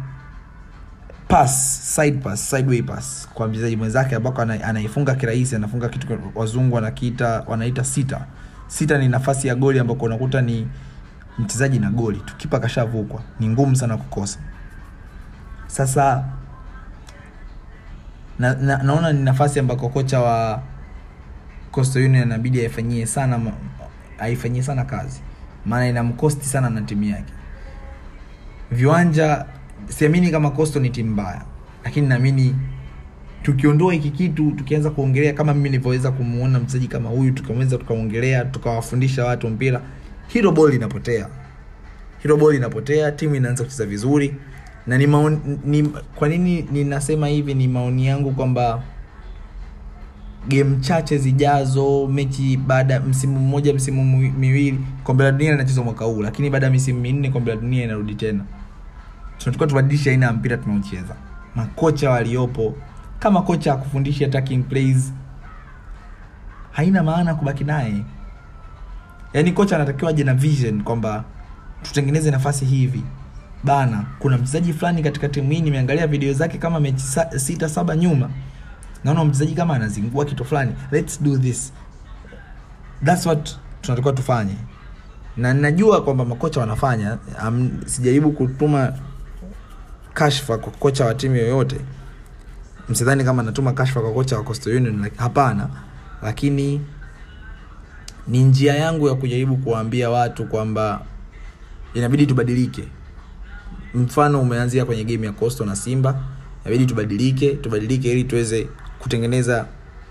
pass 1.29 1.81
side 1.95 2.19
pass 2.19 2.51
sideway 2.51 2.83
pass 2.83 3.29
kwa 3.35 3.49
mchezaji 3.49 3.77
mwenzake 3.77 4.15
ambako 4.15 4.43
anaifunga 4.43 5.15
kirahisi 5.15 5.57
anafunga 5.57 5.89
kitu 5.89 6.19
wazungu 6.35 6.75
wanakiita 6.75 7.45
wanaita 7.47 7.85
sita. 7.85 8.27
Sita 8.67 8.99
ni 8.99 9.09
nafasi 9.09 9.49
ya 9.49 9.55
goli 9.55 9.79
ambako 9.79 10.05
unakuta 10.05 10.41
ni 10.41 10.69
mchezaji 11.39 11.79
na 11.79 11.91
goli 11.91 12.19
tu. 12.19 12.37
Kipa 12.37 12.61
kashavukwa. 12.61 13.23
Ni 13.41 13.49
ngumu 13.49 13.77
sana 13.77 13.97
kukosa. 13.97 14.39
Sasa 15.67 16.25
na, 18.39 18.55
na, 18.55 18.83
naona 18.83 19.13
ni 19.13 19.23
nafasi 19.23 19.59
ambako 19.61 19.89
kocha 19.89 20.21
wa 20.21 20.63
Coastal 21.71 22.03
Union 22.05 22.23
inabidi 22.27 22.61
aifanyie 22.61 23.07
sana 23.07 23.41
aifanyie 24.19 24.63
sana 24.63 24.85
kazi. 24.85 25.21
Maana 25.67 25.89
inamkosti 25.89 26.47
sana 26.47 26.71
na 26.71 26.81
timu 26.83 27.05
yake. 27.05 27.33
Viwanja 28.71 29.45
siamini 29.93 30.31
kama 30.31 30.51
Coastal 30.51 30.83
ni 30.83 30.91
timu 30.91 31.11
mbaya 31.11 31.43
lakini 31.85 32.07
naamini 32.07 32.55
tukiondoa 33.43 33.93
hiki 33.93 34.11
kitu 34.11 34.51
tukianza 34.51 34.91
kuongelea 34.91 35.33
kama 35.33 35.55
mimi 35.55 35.69
nilivyoweza 35.71 36.11
kumuona 36.11 36.59
mchezaji 36.59 36.89
kama 36.89 37.09
huyu 37.09 37.31
tukaweza 37.33 37.79
tukaongelea 37.79 38.45
tukawafundisha 38.45 39.25
watu 39.25 39.49
mpira 39.49 39.81
hilo 40.29 40.53
boli 40.53 40.73
linapotea. 40.73 41.29
Hilo 42.23 42.37
boli 42.37 42.57
linapotea 42.57 43.13
timu 43.13 43.35
inaanza 43.35 43.65
kucheza 43.65 43.87
vizuri. 43.87 44.35
Na 44.87 44.99
ni, 44.99 45.07
maoni, 45.07 45.39
ni 45.65 45.83
kwa 46.15 46.29
nini 46.29 46.63
ninasema 46.73 47.29
hivi? 47.29 47.55
Ni 47.55 47.69
maoni 47.69 48.07
yangu 48.07 48.31
kwamba 48.33 48.83
game 50.49 50.77
chache 50.81 51.19
zijazo 51.19 52.07
mechi 52.07 52.57
baada 52.57 53.01
msimu 53.01 53.39
mmoja 53.39 53.75
msimu 53.75 54.05
miwili 54.39 54.79
kombe 55.05 55.25
la 55.25 55.33
dunia 55.33 55.51
linachezwa 55.53 55.85
mwaka 55.85 56.05
huu 56.05 56.23
lakini 56.23 56.51
baada 56.51 56.67
ya 56.67 56.73
misimu 56.73 57.01
minne 57.01 57.31
kombe 57.31 57.51
la 57.55 57.61
dunia 57.61 57.85
inarudi 57.85 58.15
tena 58.15 58.45
tunatakiwa 59.45 59.69
tubadilishe 59.69 60.11
aina 60.11 60.27
ya 60.27 60.33
mpira 60.33 60.57
tunaocheza. 60.57 61.15
Makocha 61.55 62.11
waliopo 62.11 62.75
kama 63.19 63.43
kocha 63.43 63.73
akufundisha 63.75 64.27
attacking 64.27 64.63
plays 64.63 65.13
haina 66.73 67.03
maana 67.03 67.35
kubaki 67.35 67.65
naye. 67.65 68.05
Yaani 69.33 69.53
kocha 69.53 69.77
anatakiwa 69.77 70.11
aje 70.11 70.25
na 70.25 70.35
vision 70.35 70.83
kwamba 70.83 71.25
tutengeneze 71.83 72.31
nafasi 72.31 72.65
hivi. 72.65 73.03
Bana 73.65 74.05
kuna 74.19 74.39
mchezaji 74.39 74.73
fulani 74.73 75.03
katika 75.03 75.29
timu 75.29 75.51
hii 75.51 75.61
nimeangalia 75.61 76.07
video 76.07 76.33
zake 76.33 76.59
kama 76.59 76.81
mechi 76.81 77.05
sita 77.37 77.69
saba 77.69 77.97
nyuma. 77.97 78.31
Naona 79.05 79.25
mchezaji 79.25 79.55
kama 79.55 79.75
anazingua 79.77 80.25
kitu 80.25 80.45
fulani. 80.45 80.73
Let's 80.91 81.23
do 81.23 81.39
this. 81.39 81.73
Thats 83.05 83.27
what 83.27 83.57
tunatakiwa 83.81 84.15
tufanye. 84.15 84.55
Na 85.37 85.55
ninajua 85.55 86.03
kwamba 86.03 86.25
makocha 86.25 86.61
wanafanya. 86.61 87.19
Um, 87.49 87.71
sijaribu 87.87 88.33
kutuma 88.33 88.93
kashfa 90.15 90.59
kwa 90.59 90.73
kocha 90.73 91.05
wa 91.05 91.15
timu 91.15 91.37
yoyote 91.37 91.77
msidhani 92.89 93.25
kama 93.25 93.43
natuma 93.43 93.73
kashfa 93.73 94.01
kwa 94.01 94.13
kocha 94.13 94.37
wa 94.37 94.43
Coastal 94.43 94.77
Union 94.77 95.11
hapana. 95.17 95.69
Lakini 96.23 96.81
ni 98.29 98.43
njia 98.43 98.75
yangu 98.75 99.09
ya 99.09 99.15
kujaribu 99.15 99.57
kuwaambia 99.57 100.11
watu 100.11 100.45
kwamba 100.47 101.05
inabidi 101.95 102.27
tubadilike. 102.27 102.85
Mfano 103.95 104.41
umeanzia 104.41 104.85
kwenye 104.85 105.05
game 105.05 105.27
ya 105.27 105.33
Coastal 105.33 105.67
na 105.67 105.77
Simba 105.77 106.23
inabidi 106.65 106.87
tubadilike 106.87 107.55
tubadilike 107.55 108.13
ili 108.13 108.25
tuweze 108.25 108.69
kutengeneza 108.99 109.67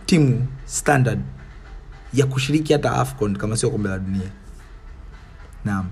timu 0.06 0.48
standard 0.66 1.20
ya 2.14 2.26
kushiriki 2.26 2.74
hata 2.74 2.92
AFCON 2.92 3.38
kama 3.38 3.58
sio 3.58 3.70
kombe 3.70 3.90
la 3.90 4.00
dunia. 4.00 4.30
Naam. 5.66 5.90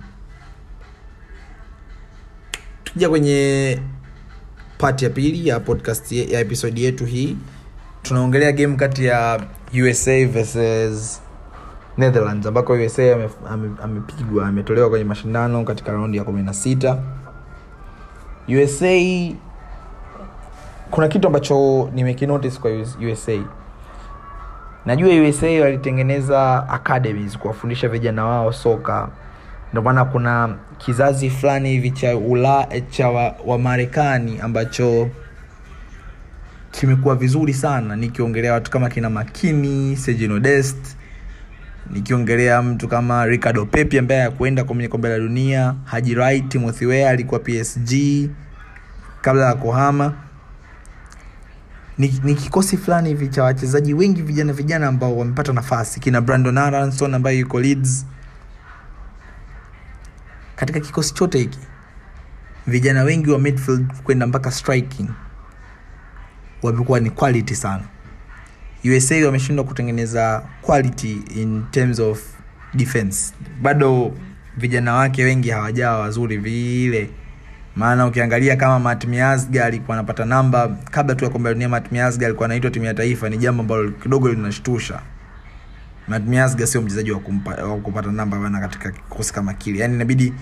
Tukija 2.84 3.10
kwenye 3.10 3.80
part 4.80 5.02
ya 5.02 5.10
pili 5.10 5.48
ya 5.48 5.60
podcast 5.60 6.12
ya 6.12 6.40
episode 6.40 6.82
yetu 6.82 7.06
hii. 7.06 7.38
Tunaongelea 8.02 8.52
game 8.52 8.76
kati 8.76 9.06
ya 9.06 9.42
usa 9.92 10.26
versus 10.28 11.22
netherlands 11.98 12.48
ambako 12.48 12.74
usa 12.74 13.04
amepigwa 13.14 13.52
ame, 13.52 13.70
ame 13.84 14.48
ametolewa 14.48 14.90
kwenye 14.90 15.06
mashindano 15.06 15.64
katika 15.64 15.92
raundi 15.92 16.18
ya 16.18 16.24
kumi 16.24 16.44
na 16.44 16.54
sita. 16.54 16.98
Usa 18.64 18.88
kuna 20.92 21.08
kitu 21.08 21.28
ambacho 21.28 21.90
nimekinotice 21.94 22.60
kwa 22.60 22.72
usa 23.12 23.32
najua 24.86 25.30
usa 25.30 25.48
walitengeneza 25.48 26.70
academies 26.70 27.38
kuwafundisha 27.38 27.90
vijana 27.90 28.26
wao 28.26 28.52
soka 28.52 29.10
ndio 29.70 29.82
maana 29.82 30.06
kuna 30.06 30.56
kizazi 30.78 31.30
fulani 31.30 31.70
hivi 31.70 31.92
cha 31.92 32.18
ula 32.18 32.68
cha 32.90 33.10
wamarekani 33.46 34.38
wa 34.38 34.44
ambacho 34.44 35.10
kimekuwa 36.72 37.16
vizuri 37.16 37.54
sana. 37.54 37.96
Nikiongelea 37.96 38.54
watu 38.54 38.72
kama 38.72 38.90
kina 38.90 39.10
makini 39.10 39.98
sejinodest 39.98 40.78
nikiongelea 41.90 42.62
mtu 42.62 42.88
kama 42.88 43.26
ricardo 43.26 43.66
pepi 43.66 44.00
ambaye 44.00 44.24
akuenda 44.24 44.64
kwenye 44.64 44.88
kombe 44.88 45.10
la 45.10 45.20
dunia 45.20 45.76
haji 45.86 46.16
right 46.16 46.56
alikuwa 47.10 47.40
psg 47.40 47.94
kabla 49.22 49.46
ya 49.46 49.54
kuhama. 49.54 50.14
Ni, 51.98 52.20
ni 52.24 52.36
kikosi 52.36 52.78
fulani 52.78 53.10
hivi 53.10 53.28
cha 53.28 53.44
wachezaji 53.44 53.94
wengi 53.94 54.22
vijana 54.22 54.54
vijana 54.54 54.88
ambao 54.88 55.18
wamepata 55.18 55.54
nafasi. 55.54 56.00
Kina 56.00 56.22
brandon 56.22 56.58
aranson 56.58 57.14
ambaye 57.14 57.38
yuko 57.38 57.60
leeds 57.60 58.06
katika 60.60 60.80
kikosi 60.80 61.14
chote 61.14 61.38
hiki 61.40 61.60
vijana 62.68 63.04
wengi 63.04 63.32
wa 63.32 63.40
midfield 63.40 63.94
kwenda 64.04 64.28
mpaka 64.28 64.52
striking 64.52 65.10
wamekuwa 66.64 67.00
ni 67.00 67.10
quality 67.10 67.56
sana. 67.56 67.84
Usa 68.98 69.16
wameshindwa 69.26 69.66
kutengeneza 69.66 70.44
quality 70.62 71.12
in 71.36 71.64
terms 71.72 72.00
of 72.00 72.24
defense. 72.74 73.34
Bado 73.62 74.14
vijana 74.58 74.94
wake 74.94 75.24
wengi 75.24 75.50
hawajawa 75.50 76.00
wazuri 76.00 76.38
vile. 76.38 77.10
Maana 77.76 78.08
ukiangalia 78.08 78.56
kama 78.56 78.80
matmiasga 78.80 79.66
alikuwa 79.66 79.98
anapata 79.98 80.26
namba 80.26 80.68
kabla 80.68 81.16
tu 81.16 81.26
ya 81.26 81.32
la 81.32 81.54
dunia 81.54 81.70
matmiasga 81.70 82.26
alikuwa 82.26 82.46
anaitwa 82.46 82.72
timu 82.72 82.86
ya 82.86 82.94
taifa 82.94 83.30
ni 83.30 83.38
jambo 83.38 83.62
ambalo 83.62 83.92
kidogo 83.92 84.30
linashtusha 84.30 85.02
matmiasga 86.10 86.68
sio 86.68 86.82
mchezaji 86.82 87.12
wa, 87.12 87.20
wa 87.70 87.78
kupata 87.78 88.12
namba 88.12 88.38
bana 88.40 88.60
katika 88.60 88.92
kikosi 88.92 89.34
kama 89.34 89.54
kile. 89.54 89.80
Yaani 89.80 89.96
inabidi 89.96 90.34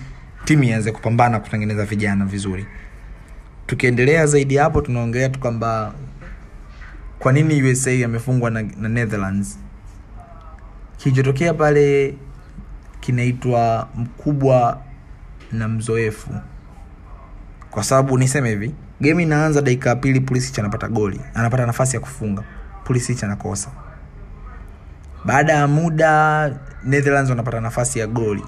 timu 0.44 0.64
ianze 0.64 0.92
kupambana 0.92 1.40
kutengeneza 1.40 1.84
vijana 1.84 2.24
vizuri. 2.24 2.66
Tukiendelea 3.66 4.26
zaidi 4.26 4.56
hapo 4.56 4.80
tunaongelea 4.80 5.28
tu 5.28 5.40
kwamba 5.40 5.94
kwa 7.18 7.32
nini 7.32 7.62
usa 7.70 7.90
amefungwa 8.04 8.50
na, 8.50 8.62
na 8.62 8.88
netherlands. 8.88 9.58
Kilichotokea 10.96 11.54
pale 11.54 12.14
kinaitwa 13.00 13.88
mkubwa 13.96 14.80
na 15.52 15.68
mzoefu. 15.68 16.30
Kwa 17.70 17.84
sababu 17.84 18.18
niseme 18.18 18.48
hivi 18.50 18.74
game 19.00 19.22
inaanza 19.22 19.62
dakika 19.62 19.90
ya 19.90 19.96
pili 19.96 20.20
Pulisic 20.20 20.58
anapata 20.58 20.88
goli. 20.88 21.20
Anapata 21.34 21.66
nafasi 21.66 21.96
ya 21.96 22.00
kufunga. 22.00 22.42
Pulisic 22.84 23.24
anakosa 23.24 23.70
baada 25.24 25.52
ya 25.52 25.66
muda 25.66 26.52
Netherlands 26.84 27.30
wanapata 27.30 27.60
nafasi 27.60 27.98
ya 27.98 28.06
goli. 28.06 28.44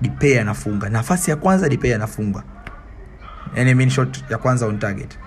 Depay 0.00 0.40
anafunga. 0.40 0.88
Nafasi 0.88 1.30
ya 1.30 1.36
kwanza 1.36 1.68
Depay 1.68 1.94
anafunga. 1.94 2.42
Yani 3.56 3.74
mean 3.74 3.90
shot 3.90 4.24
ya 4.30 4.38
kwanza 4.38 4.66
on 4.66 4.78
target. 4.78 5.18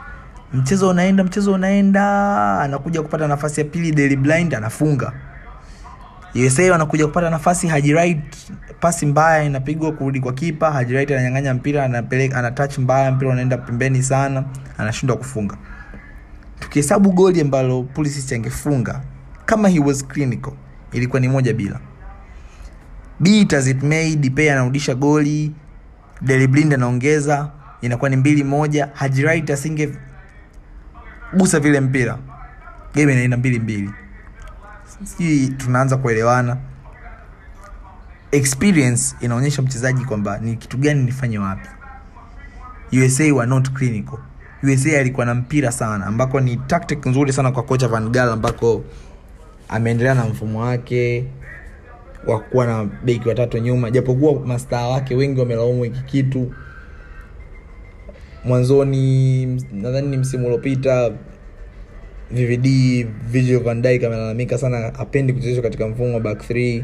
Mchezo 0.54 0.90
unaenda 0.90 1.24
mchezo 1.24 1.54
unaenda 1.54 2.60
anakuja 2.62 3.02
kupata 3.02 3.28
nafasi 3.28 3.62
ya 3.62 3.66
pili 3.68 3.92
Daily 3.92 4.16
Blind 4.16 4.56
anafunga. 4.56 5.14
USA 6.36 6.72
wanakuja 6.72 7.08
kupata 7.08 7.30
nafasi 7.30 7.68
Haji 7.68 8.22
pasi 8.80 9.06
mbaya 9.06 9.44
inapigwa 9.44 9.92
kurudi 9.92 10.20
kwa 10.20 10.34
kipa. 10.34 10.72
Haji 10.72 10.98
ananyang'anya 10.98 11.54
mpira 11.54 11.84
anapeleka 11.84 12.38
ana 12.38 12.52
touch 12.52 12.78
mbaya 12.78 13.12
mpira 13.12 13.32
unaenda 13.32 13.58
pembeni 13.58 14.04
sana 14.04 14.44
anashindwa 14.78 15.18
kufunga. 15.18 15.58
Tukihesabu 16.60 17.12
goli 17.12 17.42
ambalo 17.42 17.84
Pulisic 17.84 18.34
angefunga 18.34 19.02
kama 19.46 19.70
he 19.70 19.80
was 19.80 20.08
clinical 20.08 20.54
ilikuwa 20.92 21.20
ni 21.20 21.28
moja 21.28 21.54
bila. 21.54 21.80
Beat 23.20 23.54
as 23.54 23.68
it 23.68 23.84
may 23.84 24.16
Depay 24.16 24.52
anarudisha 24.52 24.96
goli 24.96 25.54
Deli 26.22 26.74
anaongeza 26.74 27.52
inakuwa 27.82 28.10
ni 28.10 28.16
mbili 28.16 28.44
moja. 28.44 28.90
Haji 28.94 29.28
asinge 29.54 29.90
gusa 31.34 31.60
vile 31.60 31.80
mpira. 31.80 32.18
Game 32.96 33.14
inaenda 33.14 33.38
mbili 33.38 33.60
mbili. 33.60 33.90
Sijui 35.04 35.48
tunaanza 35.48 35.98
kuelewana. 35.98 36.58
Experience 38.32 39.16
inaonyesha 39.20 39.62
mchezaji 39.62 40.06
kwamba 40.06 40.38
ni 40.38 40.56
kitu 40.56 40.78
gani 40.78 41.04
nifanye 41.04 41.40
wapi. 41.40 41.70
Usa 43.06 43.24
were 43.24 43.46
not 43.46 43.72
clinical. 43.74 44.20
Usa 44.64 45.00
alikuwa 45.00 45.26
na 45.26 45.34
mpira 45.34 45.72
sana 45.72 46.06
ambako 46.06 46.40
ni 46.40 46.58
tactic 46.58 47.06
nzuri 47.06 47.34
sana 47.34 47.52
kwa 47.52 47.64
kocha 47.64 47.88
van 47.88 48.10
gaal 48.10 48.30
ambako 48.30 48.84
ameendelea 49.70 50.14
na 50.14 50.26
mfumo 50.26 50.60
wake 50.62 51.26
wa 52.28 52.40
kuwa 52.40 52.66
na 52.66 52.86
beki 53.04 53.30
watatu 53.30 53.58
nyuma 53.58 53.92
japokuwa 53.92 54.34
mastaa 54.46 54.88
wake 54.88 55.16
wengi 55.16 55.40
wamelaumu 55.40 55.84
hiki 55.84 56.02
kitu. 56.06 56.52
Mwanzoni 58.46 59.46
nadhani 59.72 60.08
ni 60.08 60.18
msimu 60.18 60.46
uliopita 60.48 61.12
VVD 62.32 62.68
Virgil 63.30 63.60
van 63.60 63.82
Dijk 63.82 64.04
amelalamika 64.04 64.58
sana 64.58 64.94
apendi 64.96 65.34
kuchezeshwa 65.34 65.64
katika 65.64 65.88
mfumo 65.88 66.14
wa 66.14 66.20
back 66.20 66.50
3 66.50 66.84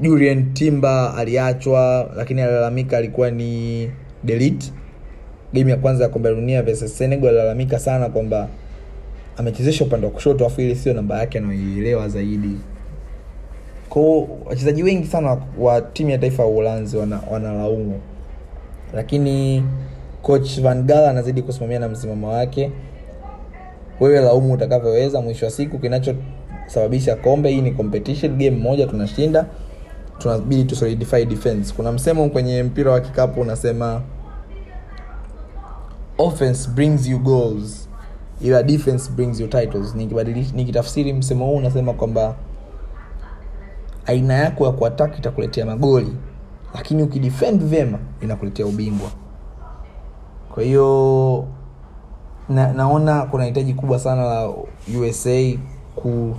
Julian 0.00 0.54
Timber 0.54 1.14
aliachwa 1.16 2.10
lakini 2.16 2.42
alilalamika 2.42 2.98
alikuwa 2.98 3.30
ni 3.30 3.90
delete. 4.24 4.72
Game 5.52 5.70
ya 5.70 5.76
kwanza 5.76 6.04
ya 6.04 6.10
kombe 6.10 6.34
dunia 6.34 6.76
Senegal 6.76 7.28
alilalamika 7.28 7.78
sana 7.78 8.08
kwamba 8.08 8.48
amechezeshwa 9.36 9.86
upande 9.86 10.06
wa 10.06 10.12
kushoto 10.12 10.46
afu 10.46 10.60
ile 10.60 10.74
sio 10.74 10.94
namba 10.94 11.18
yake 11.18 11.38
anaoielewa 11.38 12.08
zaidi. 12.08 12.56
Kwao 13.88 14.28
wachezaji 14.46 14.82
wengi 14.82 15.06
sana 15.06 15.36
wa, 15.58 15.80
timu 15.80 16.10
ya 16.10 16.18
taifa 16.18 16.42
ya 16.42 16.48
Uholanzi 16.48 16.96
wanalaumu. 16.96 17.90
Wana 17.90 17.98
lakini 18.94 19.64
coach 20.22 20.60
Van 20.60 20.82
gal 20.82 21.04
anazidi 21.04 21.42
kusimamia 21.42 21.78
na 21.78 21.88
msimamo 21.88 22.28
wake. 22.28 22.70
Wewe 24.00 24.20
laumu 24.20 24.52
utakavyoweza 24.52 25.20
mwisho 25.20 25.44
wa 25.44 25.50
siku. 25.50 25.78
Kinachosababisha 25.78 27.16
kombe 27.16 27.50
hii 27.50 27.60
ni 27.60 27.72
competition. 27.72 28.32
Game 28.32 28.50
moja 28.50 28.86
tunashinda. 28.86 29.46
Tunabidi 30.18 30.64
tu 30.64 30.96
defense. 31.26 31.74
Kuna 31.76 31.92
msemo 31.92 32.28
kwenye 32.28 32.62
mpira 32.62 32.92
wa 32.92 33.00
kikapu 33.00 33.40
unasema 33.40 34.02
offense 36.18 36.70
brings 36.70 37.08
you 37.08 37.18
goals 37.18 37.88
ila 38.42 38.62
defense 38.62 39.10
brings 39.12 39.40
you 39.40 39.46
titles. 39.48 39.94
Nikitafsiri 40.54 41.12
msemo 41.12 41.46
huu 41.46 41.56
unasema 41.56 41.92
kwamba 41.92 42.34
aina 44.06 44.34
yako 44.34 44.66
ya 44.66 44.72
kuataki 44.72 45.18
itakuletea 45.18 45.66
magoli 45.66 46.16
lakini 46.74 47.02
ukidefend 47.02 47.62
vyema 47.64 47.98
inakuletea 48.20 48.66
ubingwa. 48.66 49.10
Kwa 50.54 50.62
hiyo 50.62 51.46
na, 52.48 52.72
naona 52.72 53.22
kuna 53.22 53.44
hitaji 53.44 53.74
kubwa 53.74 53.98
sana 53.98 54.24
la 54.24 54.48
usa 55.08 55.30
ku, 55.96 56.36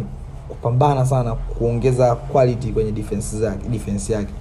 kupambana 0.49 1.05
sana 1.05 1.35
kuongeza 1.35 2.15
quality 2.15 2.71
kwenye 2.71 2.91
defense 2.91 3.39
zake 3.39 3.69
defense 3.69 4.13
yake. 4.13 4.33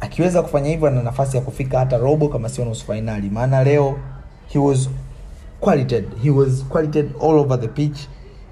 Akiweza 0.00 0.42
kufanya 0.42 0.68
hivyo 0.70 0.88
ana 0.88 1.02
nafasi 1.02 1.36
ya 1.36 1.42
kufika 1.42 1.78
hata 1.78 1.98
robo 1.98 2.28
kama 2.28 2.48
sio 2.48 2.64
nusu 2.64 2.86
fainali 2.86 3.30
maana 3.30 3.64
leo 3.64 3.98
he 4.46 4.58
was 4.58 4.88
qualited 5.60 6.08
he 6.22 6.30
was 6.30 6.64
qualited 6.68 7.10
all 7.20 7.38
over 7.38 7.60
the 7.60 7.68
pitch. 7.68 7.98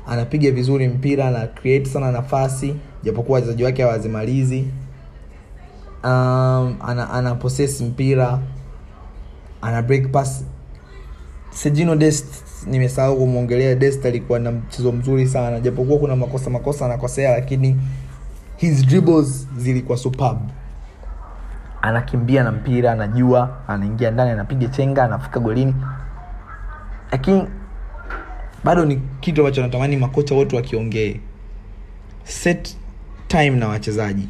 Anapiga 0.06 0.50
vizuri 0.50 0.88
mpira 0.88 1.28
ana 1.28 1.46
create 1.46 1.86
sana 1.90 2.12
nafasi 2.12 2.76
japokuwa 3.02 3.34
wachezaji 3.36 3.64
wake 3.64 3.82
hawazimalizi. 3.82 4.66
Um, 6.04 6.76
ana, 6.80 7.10
ana 7.10 7.34
possess 7.34 7.80
mpira 7.80 8.38
ana 9.62 9.82
break 9.82 10.10
pass. 10.10 10.44
Sejino 11.50 11.96
Dest 11.96 12.26
nimesahau 12.66 13.16
kumwongelea 13.16 13.74
Dest 13.74 14.06
alikuwa 14.06 14.38
na 14.38 14.52
mchezo 14.52 14.92
mzuri 14.92 15.26
sana. 15.28 15.60
Japokuwa 15.60 15.98
kuna 15.98 16.16
makosa 16.16 16.50
makosa 16.50 16.86
anakosea 16.86 17.30
lakini 17.30 17.80
his 18.56 18.86
dribbles 18.86 19.48
zilikuwa 19.56 19.98
superb. 19.98 20.38
Anakimbia 21.82 22.44
na 22.44 22.52
mpira 22.52 22.92
anajua 22.92 23.56
anaingia 23.68 24.10
ndani 24.10 24.30
anapiga 24.30 24.68
chenga 24.68 25.04
anafika 25.04 25.40
golini 25.40 25.74
lakini 27.12 27.44
bado 28.64 28.84
ni 28.84 29.00
kitu 29.20 29.40
ambacho 29.40 29.62
natamani 29.62 29.96
makocha 29.96 30.34
wote 30.34 30.56
wakiongee. 30.56 31.20
Set 32.24 32.76
time 33.28 33.50
na 33.50 33.68
wachezaji. 33.68 34.28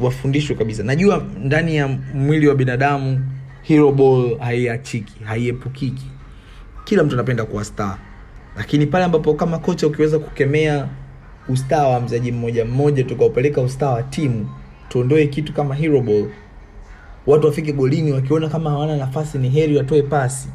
Wafundishwe 0.00 0.56
kabisa. 0.56 0.82
Najua 0.82 1.24
ndani 1.44 1.76
ya 1.76 1.88
mwili 2.14 2.48
wa 2.48 2.54
binadamu 2.54 3.26
hero 3.62 3.92
ball 3.92 4.38
haiachiki 4.38 5.24
haiepukiki. 5.24 6.06
Kila 6.84 7.04
mtu 7.04 7.14
anapenda 7.14 7.44
kuwa 7.44 7.64
star. 7.64 7.98
Lakini 8.56 8.86
pale 8.86 9.04
ambapo 9.04 9.34
kama 9.34 9.58
kocha 9.58 9.86
ukiweza 9.86 10.18
kukemea 10.18 10.88
ustaa 11.48 11.88
wa 11.88 12.00
mchezaji 12.00 12.32
mmoja 12.32 12.64
mmoja 12.64 13.04
tukaupeleka 13.04 13.60
ustaa 13.60 13.90
wa 13.90 14.02
timu 14.02 14.48
tuondoe 14.88 15.26
kitu 15.26 15.52
kama 15.52 15.74
hero 15.74 16.00
ball 16.00 16.26
watu 17.26 17.46
wafike 17.46 17.72
golini 17.72 18.12
wakiona 18.12 18.48
kama 18.48 18.70
hawana 18.70 18.96
nafasi 18.96 19.38
ni 19.38 19.48
heri 19.48 19.76
watoe 19.76 20.02
pasi 20.02 20.48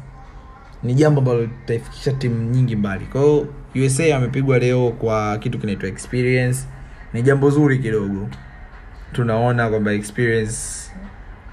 ni 0.82 0.94
jambo 0.94 1.20
ambalo 1.20 1.40
litaifikisha 1.40 2.12
timu 2.12 2.50
nyingi 2.50 2.76
mbali. 2.76 3.04
Kwa 3.06 3.20
hiyo 3.20 3.46
usa 3.86 4.16
amepigwa 4.16 4.58
leo 4.58 4.90
kwa 4.90 5.38
kitu 5.38 5.58
kinaitwa 5.58 5.88
experience. 5.88 6.66
Ni 7.12 7.22
jambo 7.22 7.50
zuri 7.50 7.78
kidogo. 7.78 8.28
Tunaona 9.12 9.68
kwamba 9.70 9.92
experience 9.92 10.90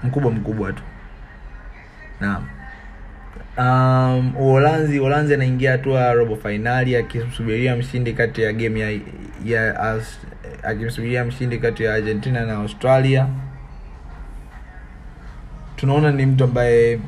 mkubwa 0.02 0.30
mkubwa 0.30 0.72
tu. 0.72 0.82
Naam. 2.20 2.44
Um, 3.58 4.36
uholanzi 4.36 5.00
uholanzi 5.00 5.34
anaingia 5.34 5.72
hatua 5.72 6.12
robo 6.12 6.36
fainali 6.36 6.96
akimsubiria 6.96 7.76
mshindi 7.76 8.12
kati 8.12 8.42
ya 8.42 8.52
game 8.52 8.80
ya, 8.80 9.00
ya 9.44 10.00
akimsubiria 10.62 11.24
mshindi 11.24 11.58
kati 11.58 11.82
ya 11.84 11.94
argentina 11.94 12.46
na 12.46 12.52
australia. 12.54 13.26
Tunaona 15.76 16.10
ni 16.12 16.26
mtu 16.26 16.44
ambaye 16.44 17.00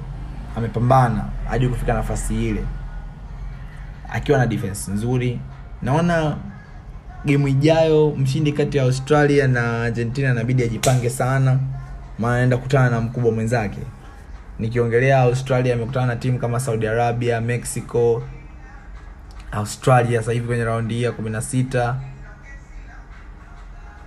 amepambana 0.57 1.25
hadi 1.49 1.69
kufika 1.69 1.95
nafasi 1.95 2.49
ile. 2.49 2.65
Akiwa 4.13 4.39
na 4.39 4.47
defense 4.47 4.91
nzuri. 4.93 5.41
Naona 5.83 6.37
gemu 7.25 7.49
ijayo 7.49 8.11
mshindi 8.19 8.53
kati 8.53 8.79
ya 8.79 8.85
australia 8.85 9.47
na 9.49 9.83
argentina 9.83 10.31
inabidi 10.31 10.63
ajipange 10.63 11.11
sana. 11.11 11.59
Maana 12.19 12.35
anaenda 12.35 12.57
kukutana 12.57 12.91
na 12.91 13.01
mkubwa 13.01 13.33
mwenzake. 13.33 13.79
Nikiongelea 14.59 15.19
australia 15.21 15.75
amekutana 15.75 16.07
na 16.07 16.17
timu 16.17 16.39
kama 16.39 16.61
saudi 16.61 16.87
arabia 16.87 17.41
mexico. 17.41 18.23
Australia 19.53 20.21
sasa 20.21 20.33
hivi 20.33 20.47
kwenye 20.47 20.65
raundi 20.65 20.95
hii 20.95 21.03
ya 21.03 21.13
kumi 21.13 21.31
na 21.31 21.43
sita. 21.43 21.97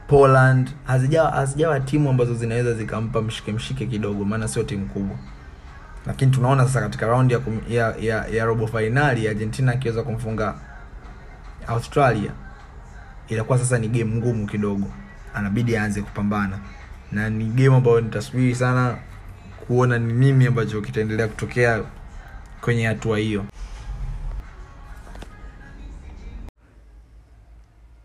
Poland. 0.07 0.69
Hazijawa 0.85 1.31
hazijawa 1.31 1.79
timu 1.79 2.09
ambazo 2.09 2.33
zinaweza 2.33 2.73
zikampa 2.73 3.21
mshike 3.21 3.51
mshike 3.51 3.85
kidogo 3.85 4.25
maana 4.25 4.47
sio 4.47 4.63
timu 4.63 4.85
kubwa 4.85 5.17
lakini 6.05 6.31
tunaona 6.31 6.65
sasa 6.67 6.81
katika 6.81 7.07
raundi 7.07 7.33
ya, 7.33 7.39
ya, 7.69 7.95
ya, 7.99 8.27
ya 8.27 8.45
robo 8.45 8.67
fainali 8.67 9.27
argentina 9.27 9.71
akiweza 9.71 10.03
kumfunga 10.03 10.55
australia 11.67 12.31
itakuwa 13.29 13.57
sasa 13.57 13.77
ni 13.79 13.87
game 13.87 14.15
ngumu 14.15 14.47
kidogo. 14.47 14.87
Anabidi 15.33 15.77
aanze 15.77 16.01
kupambana. 16.01 16.59
Na 17.11 17.29
ni 17.29 17.45
game 17.45 17.75
ambayo 17.75 18.01
nitasubiri 18.01 18.55
sana 18.55 18.97
kuona 19.67 19.99
ni 19.99 20.13
nini 20.13 20.47
ambacho 20.47 20.81
kitaendelea 20.81 21.27
kutokea 21.27 21.83
kwenye 22.61 22.85
hatua 22.85 23.17
hiyo. 23.17 23.45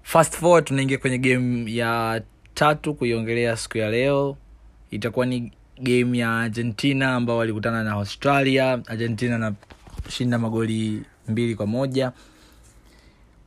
Fast 0.02 0.40
tunaingia 0.64 0.98
kwenye 0.98 1.18
game 1.18 1.74
ya 1.74 2.22
tatu 2.54 2.94
kuiongelea 2.94 3.56
siku 3.56 3.78
ya 3.78 3.90
leo. 3.90 4.36
Itakuwa 4.90 5.26
ni 5.26 5.52
game 5.82 6.18
ya 6.18 6.40
argentina 6.40 7.14
ambao 7.14 7.36
walikutana 7.36 7.84
na 7.84 7.92
australia. 7.92 8.72
Argentina 8.86 9.54
anashinda 10.04 10.38
magoli 10.38 11.02
mbili 11.28 11.54
kwa 11.54 11.66
moja. 11.66 12.12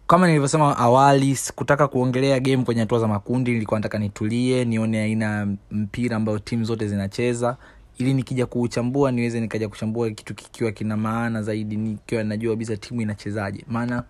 Kama 0.07 0.27
nilivyosema 0.27 0.77
awali 0.77 1.35
sikutaka 1.35 1.87
kuongelea 1.87 2.39
game 2.39 2.63
kwenye 2.63 2.81
hatua 2.81 2.99
za 2.99 3.07
makundi 3.07 3.51
nilikuwa 3.51 3.79
nataka 3.79 3.99
nitulie 3.99 4.65
nione 4.65 4.99
aina 5.01 5.47
mpira 5.71 6.15
ambayo 6.17 6.39
timu 6.39 6.63
zote 6.63 6.87
zinacheza. 6.87 7.57
Ili 7.97 8.13
nikija 8.13 8.45
kuuchambua 8.45 9.11
niweze 9.11 9.39
nikaja 9.39 9.69
kuchambua 9.69 10.09
kitu 10.09 10.35
kikiwa 10.35 10.71
kina 10.71 10.97
maana 10.97 11.43
zaidi 11.43 11.75
nikiwa 11.75 12.23
najua 12.23 12.53
kabisa 12.53 12.77
timu 12.77 13.01
inachezaje. 13.01 13.63
Maana 13.67 14.03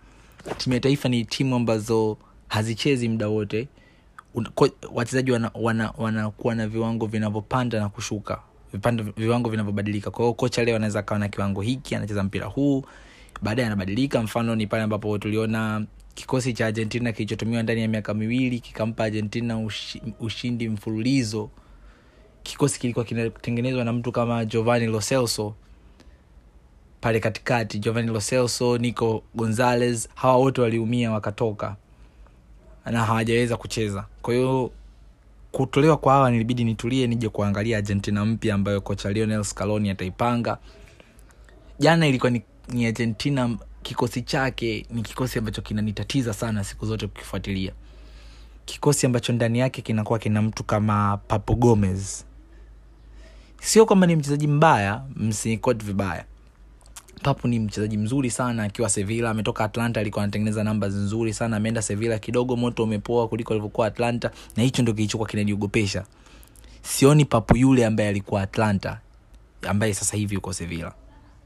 timu 0.58 0.74
ya 0.74 0.80
taifa 0.80 1.08
ni 1.08 1.24
timu 1.24 1.56
ambazo 1.56 2.18
hazichezi 2.48 3.08
muda 3.08 3.28
wote 3.28 3.68
wachezaji 4.94 5.32
wanakuwa 5.32 5.64
wana, 5.64 5.92
wana, 5.98 6.54
na 6.54 6.68
viwango 6.68 7.06
vinavyopanda 7.06 7.78
na 7.80 7.88
kushuka. 7.88 8.40
Vipande 8.72 9.02
viwango 9.16 9.50
vinavyobadilika. 9.50 10.10
Kwa 10.10 10.24
hiyo 10.24 10.34
kocha 10.34 10.64
leo 10.64 10.76
anaweza 10.76 10.98
akawa 10.98 11.18
na 11.18 11.28
kiwango 11.28 11.60
hiki 11.62 11.94
anacheza 11.94 12.22
mpira 12.24 12.46
huu 12.46 12.84
baadaye 13.42 13.66
anabadilika. 13.66 14.22
Mfano 14.22 14.56
ni 14.56 14.66
pale 14.66 14.82
ambapo 14.82 15.18
tuliona 15.18 15.86
kikosi 16.14 16.52
cha 16.52 16.66
argentina 16.66 17.12
kilichotumiwa 17.12 17.62
ndani 17.62 17.80
ya 17.82 17.88
miaka 17.88 18.14
miwili 18.14 18.60
kikampa 18.60 19.04
argentina 19.04 19.58
ushi, 19.58 20.02
ushindi 20.20 20.68
mfululizo. 20.68 21.50
Kikosi 22.42 22.80
kilikuwa 22.80 23.04
kinatengenezwa 23.04 23.84
na 23.84 23.92
mtu 23.92 24.12
kama 24.12 24.44
giovanni 24.44 24.86
loselso 24.86 25.54
pale 27.00 27.20
katikati 27.20 27.78
giovanni 27.78 28.12
loselso 28.12 28.78
nico 28.78 29.22
gonzales 29.34 30.08
hawa 30.14 30.36
wote 30.36 30.60
waliumia 30.60 31.10
wakatoka 31.10 31.76
na 32.90 33.04
hawajaweza 33.04 33.56
kucheza. 33.56 34.04
Kwa 34.22 34.34
hiyo 34.34 34.70
kutolewa 35.52 35.96
kwa 35.96 36.12
hawa 36.12 36.30
nilibidi 36.30 36.64
nitulie 36.64 37.06
nije 37.06 37.28
kuangalia 37.28 37.76
argentina 37.78 38.24
mpya 38.24 38.54
ambayo 38.54 38.80
kocha 38.80 39.10
lionel 39.12 39.44
scaloni 39.44 39.90
ataipanga. 39.90 40.58
Jana 41.78 42.06
ilikuwa 42.06 42.30
ni, 42.30 42.42
ni 42.68 42.86
argentina 42.86 43.56
kikosi 43.82 44.22
chake 44.22 44.86
ni 44.90 45.02
kikosi 45.02 45.38
ambacho 45.38 45.62
kinanitatiza 45.62 46.32
sana 46.32 46.64
siku 46.64 46.86
zote 46.86 47.06
kukifuatilia. 47.06 47.72
Kikosi 48.64 49.06
ambacho 49.06 49.32
ndani 49.32 49.58
yake 49.58 49.82
kinakuwa 49.82 50.18
kina 50.18 50.42
mtu 50.42 50.64
kama 50.64 51.16
papo 51.16 51.54
gomez. 51.54 52.24
Sio 53.60 53.86
kwamba 53.86 54.06
ni 54.06 54.16
mchezaji 54.16 54.46
mbaya 54.46 55.02
msinikoti 55.16 55.84
vibaya 55.86 56.24
papu 57.22 57.48
ni 57.48 57.58
mchezaji 57.58 57.96
mzuri 57.98 58.30
sana 58.30 58.62
akiwa 58.62 58.88
sevilla 58.90 59.30
ametoka 59.30 59.64
atlanta 59.64 60.00
alikuwa 60.00 60.24
anatengeneza 60.24 60.64
namba 60.64 60.86
nzuri 60.86 61.34
sana 61.34 61.56
ameenda 61.56 61.82
sevilla 61.82 62.18
kidogo 62.18 62.56
moto 62.56 62.84
umepoa 62.84 63.28
kuliko 63.28 63.52
alivyokuwa 63.52 63.86
atlanta 63.86 64.30
na 64.56 64.62
hicho 64.62 64.82
ndio 64.82 64.94
kilichokuwa 64.94 65.28
kinaniogopesha. 65.28 66.04
Sioni 66.82 67.24
papu 67.24 67.56
yule 67.56 67.86
ambaye 67.86 68.08
alikuwa 68.08 68.42
atlanta 68.42 69.00
ambaye 69.68 69.94
sasa 69.94 70.16
hivi 70.16 70.34
yuko 70.34 70.52
sevilla. 70.52 70.92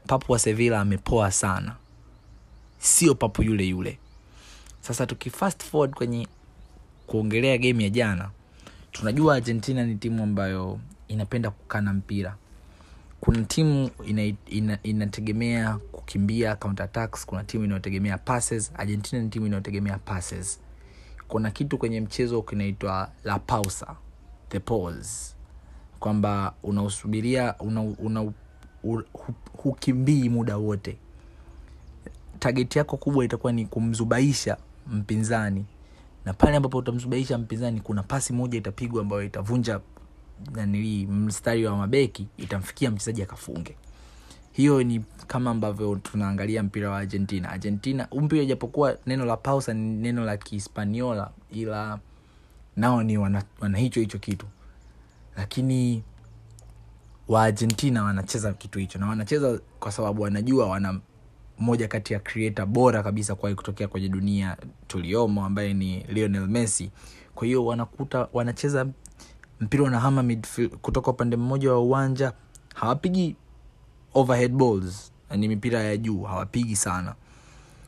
Papu 0.07 0.31
wa 0.31 0.39
sevilla 0.39 0.79
amepoa 0.81 1.31
sana. 1.31 1.75
Sio 2.79 3.15
papu 3.15 3.43
yule 3.43 3.63
yule. 3.67 3.97
Sasa 4.81 5.05
tukifast 5.05 5.63
forward 5.63 5.93
kwenye 5.93 6.27
kuongelea 7.07 7.57
game 7.57 7.83
ya 7.83 7.89
jana 7.89 8.29
tunajua 8.91 9.35
argentina 9.35 9.85
ni 9.85 9.95
timu 9.95 10.23
ambayo 10.23 10.79
inapenda 11.07 11.49
kukana 11.51 11.93
mpira 11.93 12.35
kuna 13.23 13.43
timu 13.43 13.89
ina, 14.05 14.23
ina, 14.47 14.79
inategemea 14.83 15.77
kukimbia 15.91 16.55
counter 16.55 16.85
attacks 16.85 17.25
kuna 17.25 17.43
timu 17.43 17.63
inayotegemea 17.65 18.17
passes 18.17 18.71
argentina 18.77 19.21
ni 19.21 19.29
timu 19.29 19.45
inayotegemea 19.45 19.97
passes. 19.97 20.59
Kuna 21.27 21.51
kitu 21.51 21.77
kwenye 21.77 22.01
mchezo 22.01 22.41
kinaitwa 22.41 23.11
la 23.23 23.39
pausa 23.39 23.95
the 24.49 24.59
pause. 24.59 25.35
Kwamba 25.99 26.53
unausubiria 26.63 27.55
una, 27.59 27.81
una, 27.81 28.31
una 28.83 29.03
hu- 29.13 29.33
hukimbii 29.57 30.29
muda 30.29 30.57
wote. 30.57 30.97
Tageti 32.39 32.77
yako 32.77 32.97
kubwa 32.97 33.25
itakuwa 33.25 33.53
ni 33.53 33.65
kumzubaisha 33.65 34.57
mpinzani. 34.87 35.65
Na 36.25 36.33
pale 36.33 36.55
ambapo 36.57 36.77
utamzubaisha 36.77 37.37
mpinzani 37.37 37.81
kuna 37.81 38.03
pasi 38.03 38.33
moja 38.33 38.57
itapigwa 38.57 39.01
ambayo 39.01 39.23
itavunja 39.23 39.79
nanili 40.55 41.07
mstari 41.07 41.65
wa 41.65 41.77
mabeki 41.77 42.27
itamfikia 42.37 42.91
mchezaji 42.91 43.23
akafunge. 43.23 43.75
Hiyo 44.51 44.83
ni 44.83 45.05
kama 45.27 45.51
ambavyo 45.51 45.95
tunaangalia 45.95 46.63
mpira 46.63 46.89
wa 46.89 46.97
argentina. 46.97 47.49
Argentina 47.49 48.07
mpira 48.21 48.43
ijapokuwa 48.43 48.97
neno 49.05 49.25
la 49.25 49.37
pausa 49.37 49.73
ni 49.73 49.95
neno 49.97 50.25
la 50.25 50.37
kihispaniola 50.37 51.31
ila 51.51 51.99
nao 52.75 53.03
ni 53.03 53.17
wana, 53.17 53.43
wana 53.59 53.77
hicho 53.77 53.99
hicho 53.99 54.19
kitu. 54.19 54.45
Lakini 55.37 56.03
waargentina 57.27 58.03
wanacheza 58.03 58.53
kitu 58.53 58.79
hicho 58.79 58.99
na 58.99 59.07
wanacheza 59.07 59.59
kwa 59.79 59.91
sababu 59.91 60.21
wanajua 60.21 60.67
wana 60.69 60.99
moja 61.59 61.87
kati 61.87 62.13
ya 62.13 62.19
creator 62.19 62.65
bora 62.65 63.03
kabisa 63.03 63.35
kuwahi 63.35 63.55
kutokea 63.55 63.87
kwenye 63.87 64.09
dunia 64.09 64.57
tuliomo 64.87 65.45
ambaye 65.45 65.73
ni 65.73 65.99
lionel 66.03 66.47
messi. 66.47 66.91
Kwa 67.35 67.47
hiyo 67.47 67.65
wanakuta 67.65 68.27
wanacheza 68.33 68.85
mpira 69.63 69.83
unahama 69.83 70.35
kutoka 70.81 71.11
upande 71.11 71.37
mmoja 71.37 71.71
wa 71.71 71.79
uwanja 71.79 72.33
hawapigi 72.75 73.35
overhead 74.13 74.51
balls 74.51 75.11
ni 75.35 75.47
mipira 75.47 75.79
ya 75.83 75.97
juu 75.97 76.21
hawapigi 76.23 76.75
sana. 76.75 77.15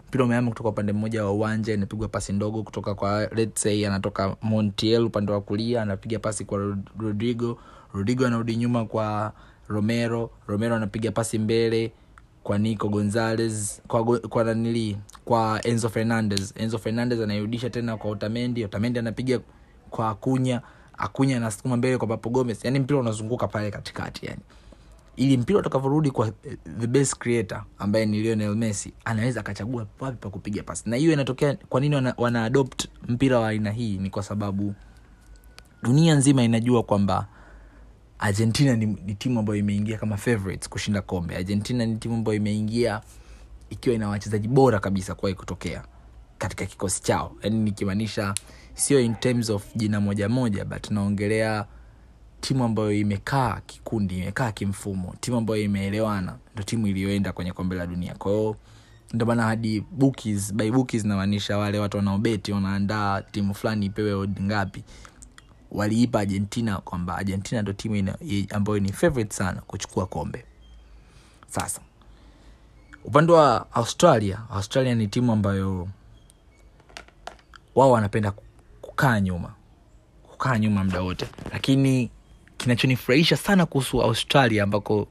Mpira 0.08 0.26
umehama 0.26 0.50
kutoka 0.50 0.70
upande 0.70 0.94
mmoja 0.94 1.26
wa 1.26 1.32
uwanja 1.32 1.74
inapigwa 1.74 2.08
pasi 2.08 2.34
ndogo 2.34 2.64
kutoka 2.64 2.96
kwa 2.96 3.26
let's 3.28 3.62
say 3.62 3.88
anatoka 3.88 4.36
montiel 4.42 5.04
upande 5.06 5.32
wa 5.32 5.42
kulia 5.42 5.82
anapiga 5.82 6.20
pasi 6.20 6.46
kwa 6.46 6.76
rodrigo 7.00 7.58
rodrigo 7.94 8.28
anarudi 8.28 8.56
nyuma 8.56 8.86
kwa 8.86 9.34
romero 9.68 10.30
romero 10.48 10.76
anapiga 10.76 11.12
pasi 11.12 11.40
mbele 11.40 11.92
kwa 12.44 12.58
nico 12.58 12.90
gonzales 12.90 13.82
kwa, 13.88 14.20
kwa 14.20 14.44
nanili 14.44 14.98
kwa 15.26 15.60
enzo 15.68 15.90
fernandez. 15.90 16.54
Enzo 16.58 16.78
fernandez 16.78 17.22
anairudisha 17.22 17.70
tena 17.70 17.98
kwa 17.98 18.12
otamendi 18.12 18.66
otamendi 18.66 19.00
anapiga 19.00 19.40
kwa 19.90 20.10
akunya 20.10 20.62
akunya 20.98 21.38
anasukuma 21.38 21.78
mbele 21.78 21.98
kwa 21.98 22.08
papo 22.08 22.30
gomez. 22.30 22.66
Yani 22.66 22.80
mpira 22.80 23.00
unazunguka 23.00 23.48
pale 23.48 23.72
katikati 23.72 24.26
yani 24.26 24.42
ili 25.16 25.38
mpira 25.38 25.60
utakavyorudi 25.60 26.12
kwa 26.12 26.28
eh, 26.28 26.58
the 26.80 26.88
best 26.88 27.18
creator 27.18 27.64
ambaye 27.80 28.06
ni 28.06 28.22
lionel 28.22 28.56
messi 28.56 28.94
anaweza 29.06 29.40
akachagua 29.40 29.88
wapi 30.00 30.18
pa 30.18 30.30
kupiga 30.30 30.64
pasi. 30.64 30.90
Na 30.90 30.96
hiyo 30.96 31.14
inatokea 31.14 31.58
kwa 31.70 31.82
nini 31.82 31.96
wana, 31.96 32.14
wana 32.18 32.46
adopt 32.46 32.88
mpira 33.08 33.40
wa 33.40 33.48
aina 33.50 33.72
hii? 33.72 33.98
Ni 33.98 34.10
kwa 34.10 34.24
sababu 34.24 34.76
dunia 35.84 36.16
nzima 36.16 36.44
inajua 36.44 36.84
kwamba 36.84 37.28
argentina 38.20 38.76
ni, 38.76 38.86
ni 38.86 39.16
timu 39.16 39.40
ambayo 39.40 39.60
imeingia 39.60 39.98
kama 39.98 40.18
favorites 40.18 40.70
kushinda 40.70 41.02
kombe. 41.02 41.36
Argentina 41.36 41.86
ni 41.86 41.98
timu 41.98 42.16
ambayo 42.16 42.38
imeingia 42.38 43.02
ikiwa 43.70 43.96
ina 43.96 44.10
wachezaji 44.10 44.48
bora 44.48 44.80
kabisa 44.80 45.16
kuwahi 45.16 45.36
kutokea 45.36 45.84
katika 46.38 46.66
kikosi 46.66 47.04
chao. 47.04 47.36
Yani 47.44 47.58
nikimaanisha 47.60 48.34
sio 48.74 49.00
in 49.00 49.16
terms 49.16 49.50
of 49.50 49.76
jina 49.76 50.02
moja 50.02 50.30
moja 50.30 50.66
but 50.66 50.92
naongelea 50.92 51.66
timu 52.42 52.64
ambayo 52.64 52.92
imekaa 52.94 53.62
kikundi 53.66 54.18
imekaa 54.18 54.52
kimfumo 54.52 55.16
timu 55.20 55.38
ambayo 55.38 55.62
imeelewana 55.64 56.38
ndo 56.54 56.64
timu 56.64 56.88
iliyoenda 56.88 57.32
kwenye 57.34 57.52
kombe 57.52 57.76
la 57.76 57.88
dunia. 57.88 58.16
Kwa 58.16 58.32
hiyo 58.32 58.56
ndio 59.14 59.28
maana 59.28 59.44
hadi 59.44 59.82
bookies 59.92 60.54
by 60.54 60.72
bookies 60.72 61.06
namaanisha 61.06 61.58
wale 61.58 61.80
watu 61.80 61.98
wanaobeti 61.98 62.52
wanaandaa 62.52 63.22
timu 63.22 63.54
fulani 63.54 63.86
ipewe 63.86 64.14
odd 64.14 64.42
ngapi 64.42 64.84
waliipa 65.72 66.20
argentina 66.20 66.78
kwamba 66.78 67.16
argentina 67.18 67.62
ndo 67.62 67.74
timu 67.74 68.14
ambayo 68.50 68.80
ni 68.80 68.92
favorite 68.94 69.36
sana 69.36 69.62
kuchukua 69.62 70.06
kombe. 70.06 70.46
Sasa 71.48 71.82
upande 73.06 73.32
wa 73.34 73.72
australia 73.74 74.40
australia 74.50 74.96
ni 74.96 75.08
timu 75.08 75.32
ambayo 75.32 75.88
wao 77.76 77.92
wanapenda 77.92 78.32
kukaa 78.82 79.20
nyuma 79.20 79.54
kukaa 80.24 80.58
nyuma 80.60 80.84
muda 80.84 81.02
wote. 81.02 81.26
Lakini 81.52 82.10
kinachonifurahisha 82.58 83.38
sana 83.38 83.66
kuhusu 83.66 84.02
australia 84.02 84.64
ambako 84.64 85.08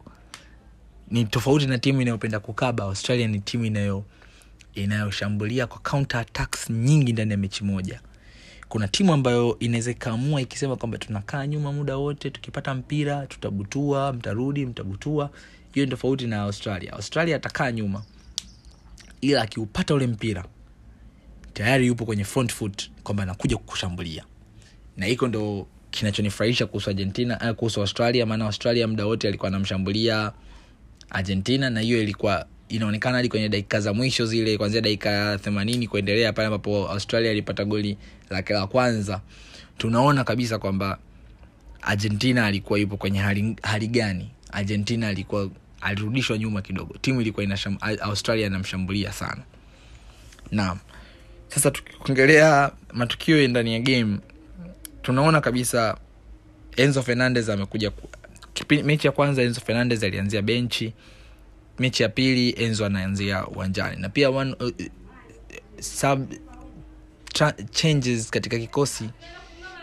ni 1.11 1.24
tofauti 1.24 1.66
na 1.66 1.79
timu 1.79 2.00
inayopenda 2.03 2.40
kukaba 2.40 2.85
australia 2.85 3.29
ni 3.29 3.40
timu 3.40 3.64
inayo 3.64 4.05
inayoshambulia 4.74 5.66
kwa 5.66 5.79
counter 5.79 6.20
attacks 6.20 6.70
nyingi 6.70 7.12
ndani 7.12 7.31
ya 7.31 7.37
mechi 7.37 7.64
moja. 7.64 8.00
Kuna 8.68 8.88
timu 8.88 9.12
ambayo 9.12 9.57
inaweza 9.59 9.90
ikaamua 9.90 10.40
ikisema 10.40 10.77
kwamba 10.77 10.98
tunakaa 10.98 11.46
nyuma 11.46 11.72
muda 11.72 11.96
wote 11.96 12.31
tukipata 12.31 12.74
mpira 12.74 13.27
tutabutua 13.27 14.12
mtarudi 14.12 14.66
mtabutua. 14.66 15.31
Hiyo 15.72 15.87
ni 15.87 15.90
tofauti 15.90 16.27
na 16.27 16.42
australia. 16.42 16.92
Australia 16.92 17.37
atakaa 17.37 17.72
nyuma 17.72 18.03
ila 19.20 19.42
akiupata 19.42 19.94
ule 19.94 20.07
mpira 20.07 20.44
tayari 21.54 21.86
yupo 21.86 22.04
kwenye 22.04 22.24
front 22.24 22.52
foot 22.52 22.90
kwamba 23.02 23.22
anakuja 23.22 23.56
kukushambulia. 23.56 24.24
Na 24.96 25.06
hiko 25.06 25.28
ndo 25.28 25.66
kinachonifurahisha 25.90 26.66
kuhusu 26.66 26.90
argentina 26.90 27.38
eh, 27.48 27.54
kuhusu 27.54 27.80
australia 27.80 28.26
maana 28.26 28.44
australia 28.44 28.86
muda 28.88 29.06
wote 29.06 29.28
alikuwa 29.28 29.48
anamshambulia 29.48 30.32
argentina 31.10 31.70
na 31.70 31.80
hiyo 31.80 32.02
ilikuwa 32.02 32.46
inaonekana 32.68 33.16
hadi 33.16 33.28
kwenye 33.28 33.48
dakika 33.48 33.80
za 33.80 33.92
mwisho 33.94 34.26
zile 34.26 34.58
kwanzia 34.58 34.80
dakika 34.80 35.38
themanini 35.42 35.88
kuendelea 35.88 36.32
pale 36.32 36.46
ambapo 36.46 36.88
australia 36.88 37.32
ilipata 37.32 37.64
goli 37.64 37.98
lake 38.30 38.52
la 38.52 38.66
kwanza. 38.66 39.20
Tunaona 39.78 40.24
kabisa 40.24 40.58
kwamba 40.58 40.98
argentina 41.82 42.46
alikuwa 42.46 42.78
yupo 42.78 42.96
kwenye 42.96 43.18
hali, 43.18 43.56
hali 43.62 43.88
gani? 43.88 44.30
Argentina 44.52 45.08
alikuwa 45.08 45.50
alirudishwa 45.80 46.38
nyuma 46.38 46.62
kidogo. 46.62 46.96
Timu 47.00 47.20
ilikuwa 47.20 47.44
inasham, 47.44 47.76
australia 47.80 48.46
inamshambulia 48.46 49.12
sana. 49.12 49.42
Naam 50.50 50.78
sasa 51.54 51.70
tukiongelea 51.70 52.72
matukio 52.92 53.48
ndani 53.48 53.72
ya 53.74 53.80
game 53.80 54.18
tunaona 55.02 55.40
kabisa 55.40 55.96
enzo 56.76 57.02
fernandez 57.02 57.48
amekuja 57.50 57.92
mechi 58.84 59.06
ya 59.06 59.12
kwanza 59.12 59.42
enzo 59.42 59.60
fernandez 59.60 60.04
alianzia 60.04 60.42
benchi 60.42 60.92
mechi 61.78 62.02
ya 62.02 62.08
pili 62.08 62.50
enzo 62.58 62.86
anaanzia 62.86 63.46
uwanjani. 63.46 64.00
Na 64.02 64.08
pia 64.08 64.30
one, 64.30 64.52
uh, 64.60 64.70
sub 65.80 66.32
tra- 67.32 67.64
changes 67.70 68.30
katika 68.30 68.58
kikosi 68.58 69.10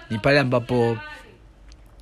ni 0.10 0.19
pale 0.19 0.39
ambapo 0.39 0.97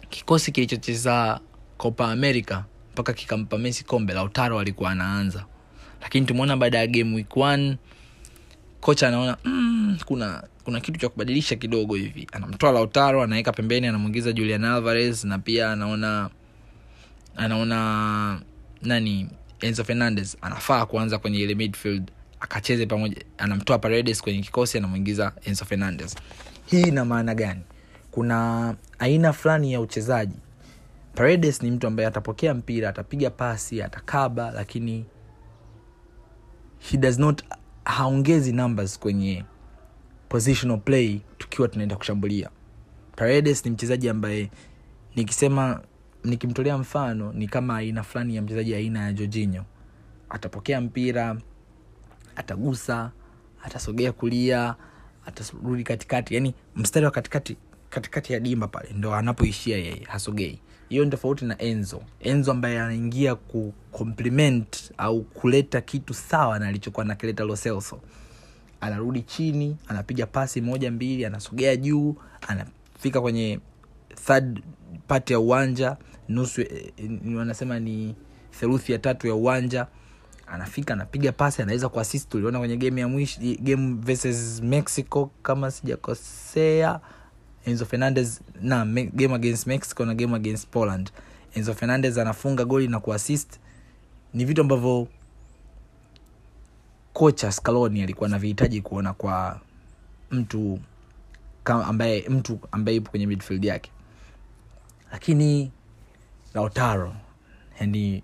kikosi 0.10 0.52
kilichocheza 0.52 1.40
copa 1.78 2.12
america 2.12 2.62
mpaka 2.94 3.14
kikampa 3.14 3.58
messi 3.58 3.84
kombe 3.84 4.14
lautaro 4.14 4.60
alikuwa 4.60 4.92
anaanza. 4.92 5.46
Lakini 6.02 6.26
tumeona 6.26 6.58
baada 6.58 6.78
ya 6.78 6.88
game 6.88 7.16
week 7.16 7.38
one 7.38 7.78
kocha 8.82 9.08
anaona 9.08 9.38
mm, 9.44 9.98
kuna 10.06 10.44
kuna 10.64 10.80
kitu 10.82 11.00
cha 11.00 11.10
kubadilisha 11.10 11.56
kidogo 11.56 11.96
hivi. 11.96 12.28
Anamtoa 12.32 12.72
lautaro 12.72 13.24
anaweka 13.24 13.52
pembeni 13.52 13.88
anamwingiza 13.88 14.32
julian 14.32 14.64
alvarez 14.66 15.24
na 15.24 15.40
pia 15.40 15.72
anaona 15.72 16.30
anaona 17.36 18.42
nani 18.82 19.30
enzo 19.62 19.84
fernandez 19.84 20.38
anafaa 20.42 20.86
kuanza 20.86 21.18
kwenye 21.18 21.40
ile 21.40 21.56
midfield 21.56 22.12
akacheze 22.40 22.86
pamoja 22.86 23.18
anamtoa 23.38 23.80
paredes 23.80 24.22
kwenye 24.22 24.42
kikosi 24.42 24.78
anamwingiza 24.78 25.32
enzo 25.46 25.66
fernandez. 25.66 26.16
Hii 26.66 26.82
ina 26.82 27.06
maana 27.06 27.36
gani? 27.36 27.62
Kuna 28.12 28.76
aina 29.00 29.34
fulani 29.34 29.74
ya 29.74 29.82
uchezaji. 29.82 30.36
Paredes 31.16 31.64
ni 31.64 31.72
mtu 31.72 31.88
ambaye 31.88 32.08
atapokea 32.08 32.54
mpira 32.54 32.90
atapiga 32.90 33.30
pasi 33.30 33.82
atakaba 33.82 34.52
lakini 34.52 35.06
he 36.92 36.98
does 36.98 37.20
not 37.20 37.44
haongezi 37.90 38.52
numbers 38.52 39.00
kwenye 39.00 39.46
positional 40.30 40.80
play 40.80 41.22
tukiwa 41.38 41.68
tunaenda 41.68 41.96
kushambulia. 41.96 42.50
Paredes 43.16 43.66
ni 43.66 43.72
mchezaji 43.72 44.10
ambaye 44.10 44.52
nikisema 45.16 45.82
nikimtolea 46.24 46.78
mfano 46.78 47.34
ni 47.34 47.48
kama 47.48 47.76
aina 47.78 48.04
fulani 48.04 48.36
ya 48.36 48.42
mchezaji 48.42 48.76
aina 48.76 49.00
ya 49.00 49.14
jorginho. 49.14 49.66
Atapokea 50.30 50.82
mpira 50.82 51.38
atagusa 52.36 53.12
atasogea 53.64 54.12
kulia 54.12 54.76
atarudi 55.26 55.84
katikati. 55.84 56.36
Yani 56.36 56.54
mstari 56.76 57.06
wa 57.06 57.12
katikati 57.12 57.58
katikati 57.90 58.34
ya 58.34 58.40
dimba 58.40 58.68
pale 58.68 58.90
ndo 58.96 59.14
anapoishia 59.16 59.78
yeye 59.78 60.04
hasogei. 60.08 60.60
Hiyo 60.90 61.06
ni 61.06 61.12
tofauti 61.12 61.46
na 61.46 61.62
enzo. 61.62 62.02
Enzo 62.20 62.52
ambaye 62.52 62.80
anaingia 62.82 63.36
ku 63.36 63.74
au 64.98 65.22
kuleta 65.22 65.82
kitu 65.82 66.14
sawa 66.14 66.60
na 66.60 66.68
alichokuwa 66.68 67.06
nakileta 67.06 67.44
loselso 67.44 68.00
anarudi 68.82 69.22
chini 69.22 69.78
anapiga 69.88 70.26
pasi 70.26 70.62
moja 70.62 70.92
mbili 70.92 71.26
anasogea 71.26 71.76
juu 71.76 72.16
anafika 72.48 73.22
kwenye 73.22 73.60
third 74.26 74.62
part 75.08 75.32
ya 75.32 75.40
uwanja 75.40 75.98
nusu 76.30 76.62
eh, 76.62 76.92
wanasema 77.36 77.80
ni 77.80 78.16
theluthi 78.60 78.92
ya 78.92 79.00
tatu 79.00 79.28
ya 79.28 79.36
uwanja. 79.36 79.88
Anafika 80.48 80.94
anapiga 80.94 81.32
pasi 81.32 81.62
anaweza 81.62 81.90
kuasist 81.90 82.30
tuliona 82.30 82.60
kwenye 82.60 82.78
game 82.78 83.02
ya 83.02 83.08
mwisho 83.08 83.42
game 83.60 83.96
versus 84.00 84.62
mexico 84.62 85.32
kama 85.44 85.72
sijakosea 85.72 87.00
enzo 87.70 87.86
fernandez 87.86 88.42
na 88.62 88.86
me, 88.86 89.04
game 89.06 89.34
against 89.36 89.68
mexico 89.68 90.06
na 90.06 90.14
game 90.16 90.36
against 90.36 90.68
poland. 90.68 91.12
Enzo 91.56 91.74
fernandez 91.74 92.18
anafunga 92.18 92.66
goli 92.66 92.88
na 92.88 93.00
kuasist 93.00 93.60
ni 94.34 94.46
vitu 94.46 94.62
ambavyo 94.62 95.08
kocha 97.14 97.52
scaloni 97.52 98.02
alikuwa 98.04 98.28
anavihitaji 98.30 98.82
kuona 98.82 99.14
kwa 99.14 99.60
mtu 100.32 100.80
ambaye 101.66 102.30
mtu 102.30 102.60
ambaye 102.72 102.96
yupo 102.98 103.10
kwenye 103.10 103.28
midfield 103.28 103.66
yake. 103.66 103.92
Lakini 105.12 105.72
lautaro 106.54 107.16
yani 107.80 108.24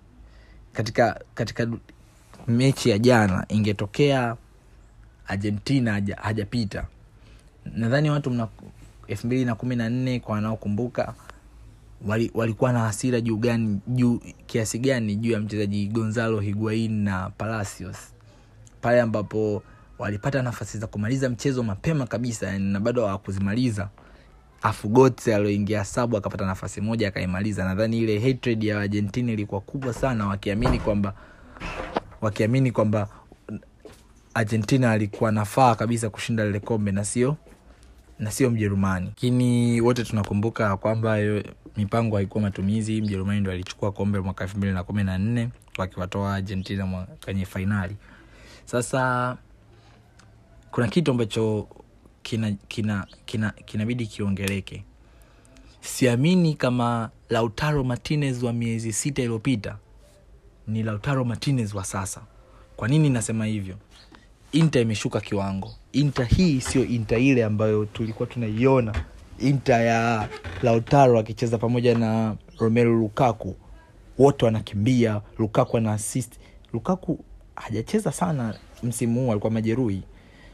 katika 0.72 1.20
katika 1.34 1.68
mechi 2.48 2.90
ya 2.90 2.98
jana 2.98 3.44
ingetokea 3.48 4.36
argentina 5.26 5.92
haja- 5.92 6.16
hajapita. 6.16 6.86
Nadhani 7.64 8.10
watu 8.10 8.30
elfu 9.08 9.26
mbili 9.26 9.44
na 9.44 9.54
kumi 9.54 9.76
na 9.76 9.88
nne 9.90 10.20
kwa 10.20 10.34
wanaokumbuka 10.34 11.14
wali, 12.06 12.30
walikuwa 12.34 12.72
na 12.72 12.78
hasira 12.80 13.20
juu 13.20 13.36
gani 13.36 13.80
juu 13.86 14.20
kiasi 14.46 14.78
gani 14.78 15.16
juu 15.16 15.32
ya 15.32 15.40
mchezaji 15.40 15.86
gonzalo 15.86 16.40
higuain 16.40 16.92
na 16.92 17.30
palacios. 17.30 17.96
Pale 18.80 19.00
ambapo 19.00 19.62
walipata 19.98 20.42
nafasi 20.42 20.78
za 20.78 20.86
kumaliza 20.86 21.28
mchezo 21.30 21.62
mapema 21.62 22.06
kabisa 22.06 22.58
na 22.58 22.80
bado 22.80 23.06
hawakuzimaliza 23.06 23.88
afu 24.62 25.10
alioingia 25.26 25.84
sabu 25.84 26.16
akapata 26.16 26.46
nafasi 26.46 26.80
moja 26.80 27.08
akaimaliza. 27.08 27.64
Nadhani 27.64 27.98
ile 27.98 28.18
hatred 28.32 28.64
ya 28.64 28.80
argentina 28.80 29.32
ilikuwa 29.32 29.60
kubwa 29.60 29.92
sana 29.92 30.26
wakiamini 30.26 30.78
kwamba 30.78 31.14
wakiamini 32.20 32.72
kwamba 32.72 33.08
argentina 34.34 34.90
alikuwa 34.90 35.32
nafaa 35.32 35.74
kabisa 35.74 36.10
kushinda 36.10 36.44
lile 36.44 36.60
kombe 36.60 36.92
na 36.92 37.04
sio 37.04 37.36
na 38.18 38.30
sio 38.30 38.50
mjerumani. 38.50 39.06
Lakini 39.06 39.80
wote 39.80 40.04
tunakumbuka 40.04 40.76
kwamba 40.76 41.18
mipango 41.76 42.16
haikuwa 42.16 42.42
matumizi. 42.42 43.02
Mjerumani 43.02 43.40
ndo 43.40 43.52
alichukua 43.52 43.92
kombe 43.92 44.20
mwaka 44.20 44.44
elfu 44.44 44.56
mbili 44.58 44.72
na 44.72 44.84
kumi 44.84 45.04
na 45.04 45.18
nne 45.18 45.48
wakiwatoa 45.78 46.34
argentina 46.34 47.06
kwenye 47.24 47.46
fainali 47.46 47.96
sasa 48.64 49.36
kuna 50.70 50.88
kitu 50.88 51.10
ambacho 51.10 51.68
kina 52.22 52.52
kina 52.52 53.06
kina 53.26 53.50
kinabidi 53.50 54.06
kiongeleke. 54.06 54.84
Siamini 55.80 56.54
kama 56.54 57.10
lautaro 57.30 57.84
martinez 57.84 58.42
wa 58.42 58.52
miezi 58.52 58.92
sita 58.92 59.22
iliyopita 59.22 59.78
ni 60.66 60.82
lautaro 60.82 61.24
martinez 61.24 61.74
wa 61.74 61.84
sasa. 61.84 62.20
Kwa 62.76 62.88
nini 62.88 63.10
nasema 63.10 63.46
hivyo 63.46 63.76
inter 64.52 64.82
imeshuka 64.82 65.20
kiwango. 65.20 65.70
Inter 65.92 66.26
hii 66.26 66.60
sio 66.60 66.84
inter 66.84 67.18
ile 67.22 67.44
ambayo 67.44 67.84
tulikuwa 67.84 68.26
tunaiona. 68.28 68.94
Inter 69.38 69.80
ya 69.86 70.28
lautaro 70.62 71.18
akicheza 71.18 71.58
pamoja 71.58 71.98
na 71.98 72.36
romelu 72.58 72.94
lukaku. 72.98 73.54
Wote 74.18 74.44
wanakimbia 74.44 75.20
lukaku 75.38 75.76
ana 75.76 75.92
assist. 75.92 76.32
Lukaku 76.72 77.18
hajacheza 77.56 78.12
sana 78.12 78.54
msimu 78.82 79.20
huu 79.20 79.30
alikuwa 79.30 79.52
majeruhi. 79.52 80.02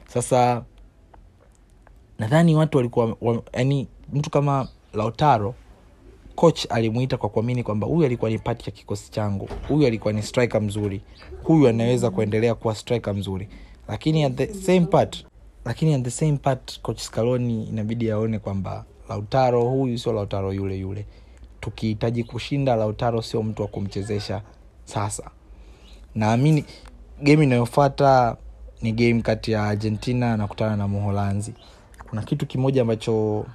Sasa 0.09 0.65
nadhani 2.19 2.55
watu 2.57 2.77
walikuwa 2.77 3.17
wa, 3.21 3.43
yani 3.53 3.89
mtu 4.13 4.31
kama 4.31 4.69
lautaro 4.93 5.55
coach 6.35 6.67
alimuita 6.71 7.17
kwa 7.17 7.29
kuamini 7.29 7.63
kwamba 7.63 7.87
huyu 7.87 8.07
alikuwa 8.07 8.31
ni 8.31 8.39
pati 8.39 8.71
ya 8.71 8.77
kikosi 8.77 9.11
changu. 9.11 9.49
Huyu 9.69 9.87
alikuwa 9.87 10.13
ni 10.13 10.23
striker 10.23 10.63
mzuri. 10.63 11.03
Huyu 11.43 11.69
anaweza 11.69 12.11
kuendelea 12.11 12.55
kuwa 12.55 12.75
striker 12.75 13.15
mzuri 13.15 13.49
lakini 13.89 14.25
at 14.25 14.35
the 14.35 14.55
same 14.55 14.81
part 14.87 15.25
lakini 15.65 15.95
at 15.95 16.03
the 16.05 16.11
same 16.11 16.37
part 16.37 16.81
coach 16.81 17.01
scaloni 17.01 17.65
inabidi 17.65 18.11
aone 18.11 18.39
kwamba 18.39 18.85
lautaro 19.09 19.65
huyu 19.65 19.99
sio 19.99 20.13
lautaro 20.13 20.53
yule 20.53 20.79
yule. 20.79 21.07
Tukihitaji 21.61 22.25
kushinda 22.25 22.77
lautaro 22.77 23.23
sio 23.23 23.43
mtu 23.43 23.63
wa 23.63 23.69
kumchezesha 23.69 24.43
sasa. 24.85 25.31
Naamini 26.15 26.65
game 27.23 27.45
inayofata 27.45 28.37
ni 28.83 28.93
game 28.93 29.23
kati 29.23 29.53
ya 29.53 29.65
argentina 29.69 30.37
nakutana 30.37 30.77
na 30.77 30.89
muholanzi. 30.89 31.55
Kuna 32.11 32.23
kitu 32.23 32.47
kimoja 32.47 32.83
ambacho 32.83 33.47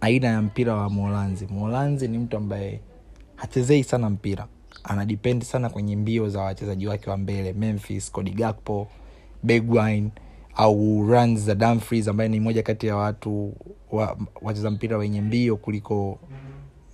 aina 0.00 0.28
ya 0.28 0.42
mpira 0.42 0.74
wa 0.74 0.90
Muholanzi, 0.90 1.46
Muholanzi 1.46 2.08
ni 2.08 2.18
mtu 2.18 2.36
ambaye 2.36 2.80
hachezei 3.36 3.84
sana 3.84 4.10
mpira 4.10 4.46
anadipendi 4.84 5.44
sana 5.44 5.70
kwenye 5.70 5.96
mbio 5.96 6.28
za 6.28 6.40
wachezaji 6.40 6.86
wake 6.86 7.10
wa 7.10 7.16
mbele 7.16 7.52
memphis 7.52 8.12
Cody 8.12 8.30
Gakpo, 8.30 8.88
Bergwijn 9.42 10.10
au 10.54 11.02
runs 11.08 11.40
za 11.40 11.54
Dumfries 11.54 12.08
ambaye 12.08 12.28
ni 12.28 12.40
moja 12.40 12.62
kati 12.62 12.86
ya 12.86 12.96
watu 12.96 13.54
wa, 13.92 14.16
wacheza 14.42 14.70
mpira 14.70 14.96
wenye 14.96 15.20
mbio 15.20 15.56
kuliko 15.56 16.18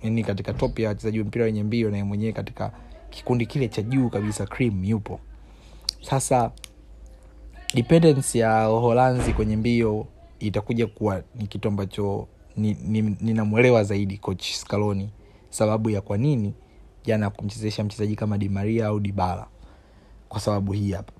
yani 0.03 0.23
katika 0.23 0.53
top 0.53 0.79
ya 0.79 0.89
wachezaji 0.89 1.19
wa 1.19 1.25
mpira 1.25 1.45
wenye 1.45 1.63
mbio 1.63 1.91
naye 1.91 2.03
mwenyewe 2.03 2.31
katika 2.33 2.71
kikundi 3.09 3.45
kile 3.45 3.67
cha 3.67 3.81
juu 3.81 4.09
kabisa 4.09 4.45
cream 4.45 4.83
yupo. 4.85 5.19
Sasa 6.01 6.51
dependence 7.73 8.39
ya 8.39 8.63
holanzi 8.65 9.33
kwenye 9.33 9.55
mbio 9.55 10.07
itakuja 10.39 10.87
kuwa 10.87 11.23
ni 11.35 11.47
kitu 11.47 11.67
ambacho 11.67 12.27
ninamwelewa 12.57 13.79
ni, 13.79 13.83
ni 13.83 13.87
zaidi 13.87 14.17
coach 14.17 14.53
scaloni 14.53 15.09
sababu 15.49 15.89
ya 15.89 16.01
kwa 16.01 16.17
nini 16.17 16.53
jana 17.05 17.29
kumchezesha 17.29 17.83
mchezaji 17.83 18.15
kama 18.15 18.37
di 18.37 18.49
maria 18.49 18.87
au 18.87 18.99
dibala 18.99 19.47
kwa 20.29 20.39
sababu 20.39 20.71
hii 20.73 20.91
hapa. 20.91 21.13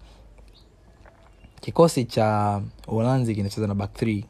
Kikosi 1.62 2.06
cha 2.06 2.62
uholanzi 2.88 3.36
kinacheza 3.36 3.68
na 3.68 3.76
back 3.76 3.94
three. 3.94 4.26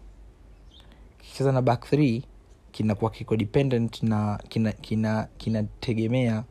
Kikicheza 1.21 1.51
na 1.51 1.61
back 1.61 1.85
three 1.89 2.23
kinakuwa 2.71 3.11
kiko 3.11 3.35
dependent 3.37 4.03
na 4.03 4.39
kinategemea 4.49 5.27
kina, 5.37 5.63
kina 5.63 6.43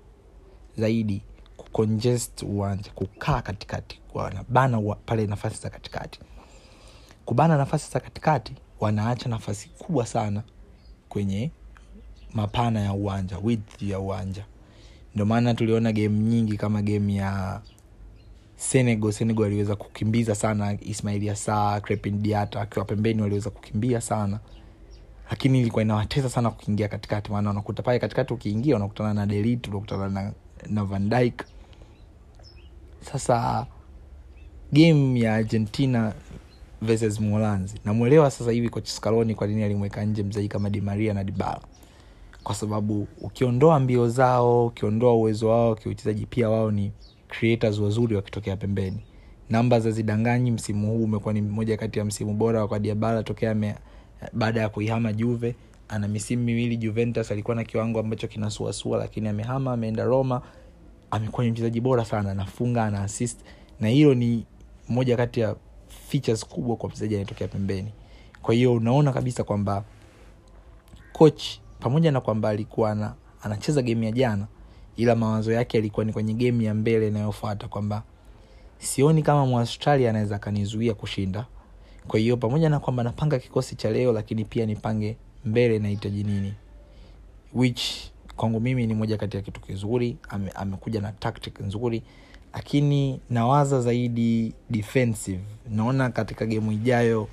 zaidi 0.77 1.23
kucongest 1.57 2.43
uwanja 2.43 2.91
kukaa 2.95 3.43
katikati 3.43 4.01
wanabana 4.15 4.95
pale 5.07 5.27
nafasi 5.27 5.63
za 5.63 5.71
katikati. 5.71 6.21
Kubana 7.25 7.57
nafasi 7.57 7.93
za 7.93 8.01
katikati 8.01 8.55
wanaacha 8.81 9.29
nafasi 9.29 9.69
kubwa 9.69 10.07
sana 10.07 10.43
kwenye 11.09 11.51
mapana 12.35 12.81
ya 12.81 12.93
uwanja 12.93 13.39
width 13.39 13.83
ya 13.83 13.99
uwanja 14.01 14.45
ndio 15.15 15.27
maana 15.27 15.55
tuliona 15.55 15.93
game 15.93 16.19
nyingi 16.19 16.57
kama 16.57 16.83
game 16.83 17.15
ya 17.15 17.61
senegal 18.57 19.13
senegal 19.13 19.43
waliweza 19.43 19.77
kukimbiza 19.77 20.35
sana 20.35 20.77
ismail 20.81 21.25
yasa 21.25 21.81
crepin 21.81 22.23
diata 22.23 22.61
akiwa 22.61 22.85
pembeni 22.85 23.23
waliweza 23.23 23.51
kukimbia 23.51 24.01
sana. 24.01 24.41
Lakini 25.31 25.61
ilikuwa 25.61 25.83
inawatesa 25.83 26.29
sana 26.31 26.51
kukiingia 26.51 26.89
katikati 26.89 27.33
maana 27.33 27.51
unakuta 27.51 27.83
pale 27.83 27.99
katikati 27.99 28.35
ukiingia 28.35 28.77
unakutana 28.77 29.15
na 29.15 29.27
delit 29.27 29.69
unakutana 29.69 30.09
na, 30.09 30.33
na 30.69 30.85
van 30.85 31.09
dyke 31.11 31.45
sasa 33.13 33.67
game 34.73 35.21
ya 35.21 35.35
argentina 35.35 36.13
versus 36.83 37.21
molanzi 37.21 37.75
namwelewa 37.85 38.31
sasa 38.31 38.51
hivi 38.53 38.69
coach 38.69 38.89
scaloni 38.89 39.35
kwa 39.35 39.47
nini 39.47 39.63
alimweka 39.63 40.05
nje 40.05 40.23
mzai 40.23 40.49
kama 40.49 40.71
dimaria 40.71 41.15
na 41.15 41.25
dibala 41.25 41.61
kwa 42.45 42.55
sababu 42.55 43.09
ukiondoa 43.21 43.81
mbio 43.81 44.09
zao 44.09 44.67
ukiondoa 44.67 45.13
uwezo 45.15 45.49
wao 45.49 45.75
kiuchezaji 45.75 46.27
pia 46.27 46.51
wao 46.51 46.71
ni 46.71 46.93
creators 47.29 47.79
wazuri 47.79 48.17
wakitokea 48.17 48.57
pembeni. 48.57 49.01
Namba 49.51 49.81
za 49.81 49.91
msimu 50.51 50.87
huu 50.93 51.05
umekuwa 51.05 51.35
ni 51.35 51.41
moja 51.43 51.77
kati 51.77 51.99
ya 51.99 52.05
msimu 52.05 52.35
bora 52.35 52.67
kwa 52.67 52.79
diabala 52.79 53.23
tokea 53.23 53.77
baada 54.33 54.61
ya 54.61 54.69
kuihama 54.69 55.13
juve. 55.13 55.55
Ana 55.89 56.09
misimu 56.09 56.43
miwili 56.45 56.77
juventus 56.77 57.31
alikuwa 57.31 57.57
na 57.57 57.65
kiwango 57.65 58.01
ambacho 58.01 58.29
kinasuasua 58.29 58.99
lakini 58.99 59.29
amehama 59.29 59.73
ameenda 59.73 60.05
roma. 60.05 60.43
Amekuwa 61.11 61.45
ni 61.47 61.53
mchezaji 61.53 61.81
bora 61.81 62.05
sana 62.05 62.31
anafunga 62.31 62.85
ana 62.85 63.03
assist. 63.03 63.41
Na 63.81 63.89
hilo 63.89 64.15
ni 64.15 64.47
moja 64.89 65.17
kati 65.17 65.41
ya 65.41 65.57
features 66.09 66.47
kubwa 66.47 66.77
kwa 66.77 66.89
mchezaji 66.89 67.15
anayetokea 67.15 67.49
pembeni. 67.49 67.93
Kwa 68.43 68.55
hiyo 68.55 68.75
unaona 68.75 69.13
kabisa 69.13 69.45
kwamba 69.45 69.85
coach 71.13 71.43
pamoja 71.81 72.13
na 72.13 72.21
kwamba 72.21 72.49
alikuwa 72.49 72.91
ana, 72.91 73.15
anacheza 73.43 73.83
game 73.83 74.07
ya 74.07 74.13
jana 74.13 74.47
ila 74.97 75.17
mawazo 75.17 75.53
yake 75.53 75.77
yalikuwa 75.77 76.07
ni 76.07 76.13
kwenye 76.13 76.35
game 76.35 76.65
ya 76.65 76.75
mbele 76.75 77.09
inayofuata 77.09 77.69
kwamba 77.69 78.03
sioni 78.79 79.23
kama 79.23 79.47
mwaustralia 79.47 80.11
anaweza 80.11 80.37
akanizuia 80.37 80.95
kushinda. 80.95 81.47
Kwa 82.09 82.19
hiyo 82.21 82.37
pamoja 82.37 82.69
na 82.71 82.79
kwamba 82.81 83.03
napanga 83.03 83.39
kikosi 83.39 83.77
cha 83.77 83.91
leo 83.91 84.13
lakini 84.13 84.45
pia 84.45 84.67
nipange 84.67 85.17
mbele 85.45 85.79
nahitaji 85.79 86.25
nini? 86.25 86.55
Which 87.55 87.83
kwangu 88.37 88.61
mimi 88.61 88.87
ni 88.87 88.95
moja 88.95 89.17
kati 89.17 89.37
ya 89.37 89.43
kitu 89.43 89.61
kizuri 89.61 90.17
ame, 90.29 90.51
amekuja 90.51 91.01
na 91.01 91.13
tactic 91.13 91.61
nzuri 91.61 92.03
lakini 92.55 93.21
nawaza 93.31 93.81
zaidi 93.81 94.55
defensive. 94.71 95.41
Naona 95.71 96.11
katika 96.11 96.47
gemu 96.47 96.73
ijayo 96.73 97.29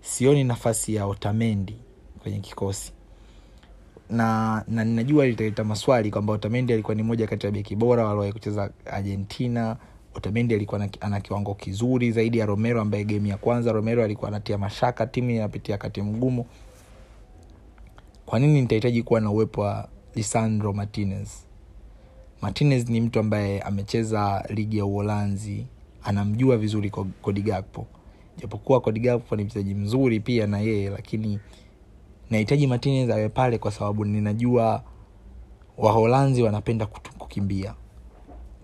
sioni 0.00 0.44
nafasi 0.44 0.94
ya 0.94 1.06
otamendi 1.06 1.76
kwenye 2.22 2.40
kikosi 2.40 2.92
na 4.10 4.64
na 4.68 4.84
ninajua 4.84 5.26
litaleta 5.26 5.64
maswali 5.64 6.10
kwamba 6.10 6.32
otamendi 6.32 6.72
alikuwa 6.72 6.94
ni 6.94 7.02
moja 7.02 7.26
kati 7.26 7.46
ya 7.46 7.52
beki 7.52 7.76
bora 7.76 8.04
waliwahi 8.04 8.32
kucheza 8.32 8.70
argentina. 8.84 9.76
Otamendi 10.14 10.54
alikuwa 10.54 10.88
ana 11.00 11.20
kiwango 11.20 11.54
kizuri 11.54 12.12
zaidi 12.12 12.38
ya 12.38 12.46
romero 12.46 12.80
ambaye 12.80 13.04
gemu 13.04 13.26
ya 13.26 13.36
kwanza 13.36 13.72
romero 13.72 14.04
alikuwa 14.04 14.28
anatia 14.28 14.58
mashaka 14.58 15.06
timu 15.06 15.30
inapitia 15.30 15.78
kati 15.78 16.02
mgumu. 16.02 16.46
Kwa 18.26 18.38
nini 18.38 18.60
nitahitaji 18.60 19.02
kuwa 19.02 19.20
na 19.20 19.30
uwepo 19.30 19.60
wa 19.60 19.88
lisandro 20.14 20.72
martinez? 20.72 21.28
Martinez 22.42 22.88
ni 22.88 23.00
mtu 23.00 23.20
ambaye 23.20 23.60
amecheza 23.60 24.44
ligi 24.48 24.78
ya 24.78 24.84
uholanzi 24.84 25.66
anamjua 26.04 26.56
vizuri 26.56 26.90
Cody 27.22 27.42
Gakpo. 27.42 27.86
Japokuwa 28.40 28.80
Cody 28.80 29.00
ni 29.36 29.44
mchezaji 29.44 29.74
mzuri 29.74 30.20
pia 30.20 30.46
na 30.46 30.58
yeye 30.60 30.90
lakini 30.90 31.38
nahitaji 32.34 32.66
martinez 32.66 33.10
awe 33.10 33.28
pale 33.28 33.58
kwa 33.58 33.70
sababu 33.70 34.04
ninajua 34.04 34.82
waholanzi 35.78 36.42
wanapenda 36.42 36.86
kukimbia. 37.18 37.74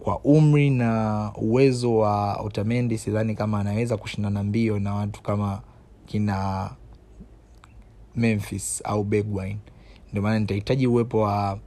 Kwa 0.01 0.19
umri 0.21 0.71
na 0.71 1.33
uwezo 1.37 1.97
wa 1.97 2.35
otamendi 2.35 2.99
sidhani 2.99 3.35
kama 3.35 3.61
anaweza 3.61 3.97
kushindana 3.97 4.43
mbio 4.43 4.79
na 4.79 4.95
watu 4.95 5.23
kama 5.23 5.61
kina 6.07 6.71
memphis 8.17 8.83
au 8.85 9.05
begwine 9.05 9.59
ndio 10.11 10.23
maana 10.23 10.39
nitahitaji 10.39 10.87
uwepo 10.87 11.21
wa 11.21 11.59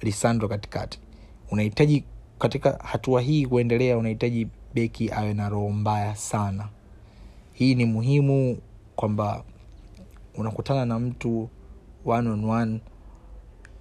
lisandro 0.00 0.48
katikati. 0.48 0.98
Unahitaji 1.50 2.04
katika 2.38 2.78
hatua 2.84 3.20
hii 3.20 3.46
kuendelea 3.46 3.98
unahitaji 3.98 4.48
beki 4.74 5.10
awe 5.10 5.34
na 5.34 5.48
roho 5.48 5.70
mbaya 5.70 6.14
sana. 6.16 6.68
Hii 7.52 7.74
ni 7.74 7.84
muhimu 7.84 8.58
kwamba 8.96 9.44
unakutana 10.34 10.84
na 10.86 10.98
mtu 10.98 11.48
one 12.06 12.28
on 12.30 12.44
one 12.44 12.80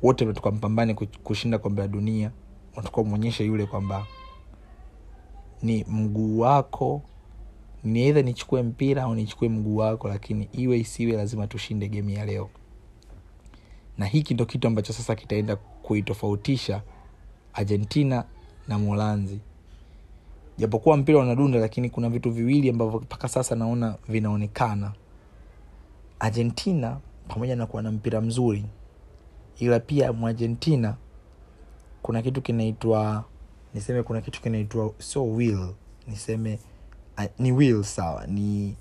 wote 0.02 0.26
metoka 0.26 0.52
mpambane 0.52 0.94
kushinda 1.24 1.58
kombe 1.58 1.82
la 1.82 1.88
dunia 1.88 2.32
unatoka 2.74 3.02
umwonyeshe 3.02 3.46
yule 3.46 3.66
kwamba 3.66 4.06
ni 5.62 5.86
mguu 5.90 6.40
wako 6.40 7.02
ni 7.84 8.02
eidha 8.02 8.22
nichukue 8.22 8.64
mpira 8.64 9.04
au 9.04 9.16
nichukue 9.16 9.50
mguu 9.50 9.76
wako 9.76 10.08
lakini 10.08 10.50
iwe 10.52 10.80
isiwe 10.80 11.12
lazima 11.12 11.48
tushinde 11.48 11.88
gemu 11.90 12.10
ya 12.10 12.26
leo. 12.26 12.50
Na 13.98 14.06
hiki 14.06 14.34
ndo 14.34 14.46
kitu 14.46 14.68
ambacho 14.68 14.94
sasa 14.94 15.16
kitaenda 15.16 15.56
kuitofautisha 15.56 16.82
argentina 17.54 18.24
na 18.68 18.80
mholanzi 18.80 19.40
japokuwa 20.58 20.98
mpira 20.98 21.20
unadunda 21.20 21.60
lakini 21.60 21.90
kuna 21.90 22.10
vitu 22.10 22.32
viwili 22.32 22.70
ambavyo 22.70 23.00
mpaka 23.00 23.28
sasa 23.28 23.56
naona 23.56 23.96
vinaonekana 24.10 24.92
argentina 26.22 26.98
pamoja 27.28 27.56
na 27.56 27.66
kuwa 27.66 27.82
na 27.82 27.92
mpira 27.92 28.22
mzuri. 28.22 28.66
Ila 29.60 29.80
pia 29.80 30.14
mwargentina 30.14 30.96
kuna 32.02 32.22
kitu 32.22 32.42
kinaitwa 32.42 33.24
niseme 33.74 34.04
kuna 34.04 34.22
kitu 34.22 34.42
kinaitwa 34.42 34.94
sio 35.00 35.26
will 35.34 35.68
niseme 36.08 36.60
uh, 37.18 37.24
ni 37.40 37.52
will 37.52 37.84
sawa 37.84 38.28
ni 38.28 38.76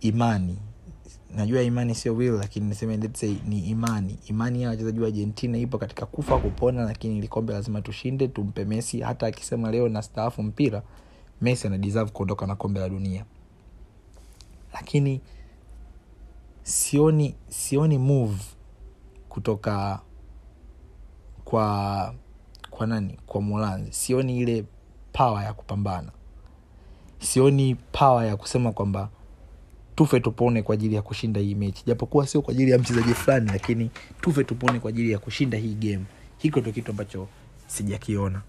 imani. 0.00 0.58
Najua 1.36 1.62
imani 1.62 1.94
sio 1.94 2.14
will 2.14 2.34
lakini 2.38 2.66
niseme 2.66 2.96
let's 2.96 3.20
say 3.20 3.34
ni 3.48 3.58
imani. 3.60 4.18
Imani 4.26 4.62
ya 4.62 4.68
wachezaji 4.68 5.00
wa 5.00 5.06
argentina 5.06 5.58
ipo 5.58 5.78
katika 5.78 6.06
kufa 6.06 6.38
kupona 6.38 6.82
lakini 6.84 7.18
ili 7.18 7.28
kombe 7.28 7.52
lazima 7.52 7.82
tushinde 7.82 8.28
tumpe 8.28 8.64
messi. 8.64 9.00
Hata 9.00 9.26
akisema 9.26 9.70
leo 9.70 9.88
na 9.88 10.02
staafu 10.02 10.42
mpira 10.42 10.82
messi 11.40 11.66
ana 11.66 12.04
kuondoka 12.06 12.46
na 12.46 12.56
kombe 12.56 12.80
la 12.80 12.88
dunia. 12.88 13.24
Lakini 14.72 15.20
sioni 16.70 17.34
sioni 17.48 17.98
move 17.98 18.38
kutoka 19.28 20.00
kwa 21.44 22.14
kwa 22.70 22.86
nani 22.86 23.18
kwa 23.26 23.40
molanzi 23.40 23.92
sioni 23.92 24.38
ile 24.38 24.64
pawa 25.12 25.44
ya 25.44 25.52
kupambana. 25.52 26.12
Sioni 27.18 27.74
pawa 27.74 28.26
ya 28.26 28.36
kusema 28.36 28.72
kwamba 28.72 29.08
tufe 29.94 30.20
tupone 30.20 30.62
kwa 30.62 30.74
ajili 30.74 30.94
ya 30.94 31.02
kushinda 31.02 31.40
hii 31.40 31.54
mechi. 31.54 31.84
Japokuwa 31.86 32.26
sio 32.26 32.42
kwa 32.42 32.52
ajili 32.54 32.70
ya 32.70 32.78
mchezaji 32.78 33.14
fulani 33.14 33.46
lakini 33.52 33.90
tufe 34.20 34.44
tupone 34.44 34.80
kwa 34.80 34.88
ajili 34.88 35.10
ya 35.12 35.18
kushinda 35.18 35.58
hii 35.58 35.74
game. 35.74 36.04
Hiko 36.38 36.60
ndo 36.60 36.72
kitu 36.72 36.90
ambacho 36.90 37.28
sijakiona. 37.66 38.42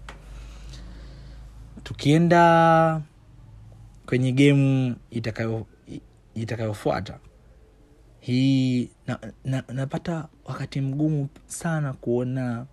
Tukienda 1.82 3.00
kwenye 4.06 4.32
gemu 4.32 4.96
itakayo 5.10 5.66
itakayofuata 6.34 7.18
hii 8.22 8.88
na, 9.06 9.18
na, 9.44 9.62
napata 9.72 10.28
wakati 10.44 10.80
mgumu 10.80 11.28
sana 11.46 11.92
kuona 11.92 12.66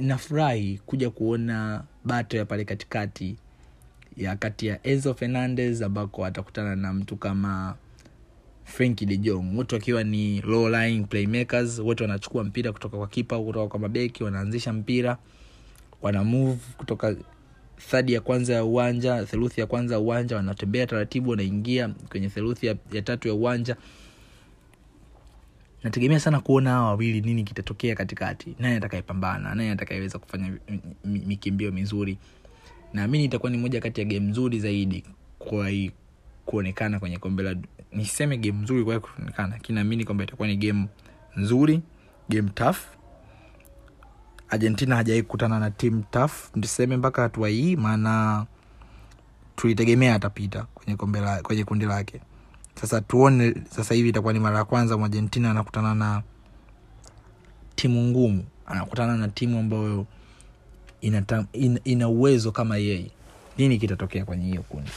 nafurahi 0.00 0.80
kuja 0.86 1.10
kuona 1.10 1.84
bato 2.04 2.36
ya 2.36 2.44
pale 2.44 2.64
katikati 2.64 3.36
ya 4.16 4.36
kati 4.36 4.66
ya 4.66 4.86
enzo 4.86 5.14
fernandez 5.14 5.82
ambako 5.82 6.24
atakutana 6.24 6.76
na 6.76 6.92
mtu 6.92 7.16
kama 7.16 7.76
franki 8.64 9.06
de 9.06 9.16
jong. 9.16 9.56
Wote 9.56 9.74
wakiwa 9.74 10.04
ni 10.04 10.40
low 10.40 10.68
lying 10.68 11.04
playmakers 11.04 11.78
wote 11.78 12.04
wanachukua 12.04 12.44
mpira 12.44 12.72
kutoka 12.72 12.96
kwa 12.96 13.06
kipa 13.08 13.40
kutoka 13.40 13.68
kwa 13.68 13.78
mabeki 13.80 14.24
wanaanzisha 14.24 14.72
mpira 14.72 15.18
wana 16.02 16.24
move 16.24 16.58
kutoka 16.76 17.16
thadi 17.90 18.12
ya 18.12 18.20
kwanza 18.20 18.54
ya 18.54 18.64
uwanja 18.64 19.24
theluthi 19.24 19.60
ya 19.60 19.66
kwanza 19.66 19.94
ya 19.94 20.00
uwanja 20.00 20.36
wanatembea 20.36 20.86
taratibu 20.86 21.30
wanaingia 21.30 21.88
kwenye 21.88 22.28
theluthi 22.28 22.66
ya, 22.66 22.76
ya 22.92 23.02
tatu 23.02 23.28
ya 23.28 23.34
uwanja 23.34 23.76
nategemea 25.84 26.20
sana 26.20 26.40
kuona 26.40 26.70
hawa 26.70 26.86
wawili 26.86 27.20
nini 27.20 27.44
kitatokea 27.44 27.94
katikati. 27.94 28.56
Nani 28.58 28.76
atakayepambana? 28.76 29.54
Nani 29.54 29.68
atakayeweza 29.70 30.18
kufanya 30.18 30.48
mi- 30.68 30.80
mi- 31.04 31.18
mikimbio 31.26 31.72
mizuri? 31.72 32.18
Naamini 32.92 33.24
itakuwa 33.24 33.50
ni 33.52 33.58
moja 33.58 33.80
kati 33.80 34.00
ya 34.00 34.06
game 34.06 34.20
nzuri 34.26 34.60
zaidi 34.60 35.04
kuwahi 35.38 35.92
kuonekana 36.46 37.00
kwenye 37.00 37.18
kombe 37.18 37.42
la 37.42 37.56
niseme 37.92 38.36
game 38.36 38.62
nzuri 38.62 38.82
kuwahi 38.82 39.00
kuonekana 39.00 39.48
lakini 39.48 39.74
naamini 39.76 40.04
kwamba 40.04 40.24
itakuwa 40.24 40.48
ni 40.48 40.56
game 40.56 40.86
nzuri 41.36 41.80
game 42.28 42.50
tough. 42.54 42.76
Argentina 44.48 44.96
hajawai 44.96 45.22
kukutana 45.22 45.58
na 45.60 45.70
timu 45.70 46.04
tough 46.10 46.32
tuseme 46.60 46.96
mpaka 46.96 47.22
hatua 47.22 47.48
hii 47.48 47.76
maana 47.76 48.46
tulitegemea 49.56 50.14
atapita 50.14 50.62
kwenye 50.74 50.96
kombe 50.96 51.20
la, 51.20 51.42
kwenye 51.42 51.64
kundi 51.64 51.84
lake 51.84 52.20
sasa 52.80 53.00
tuone 53.00 53.54
sasa 53.70 53.94
hivi 53.94 54.08
itakuwa 54.08 54.32
ni 54.32 54.38
mara 54.40 54.58
ya 54.58 54.64
kwanza 54.64 54.94
argentina 54.94 55.50
anakutana 55.50 55.94
na 55.94 56.22
timu 57.76 58.02
ngumu. 58.02 58.44
Anakutana 58.66 59.16
na 59.16 59.28
timu 59.28 59.58
ambayo 59.58 60.06
ina, 61.00 61.24
ina, 61.84 62.08
uwezo 62.08 62.52
kama 62.52 62.76
yeye. 62.76 63.10
Nini 63.58 63.78
kitatokea 63.78 64.24
kwenye 64.24 64.44
hiyo 64.46 64.62
kundi? 64.62 64.90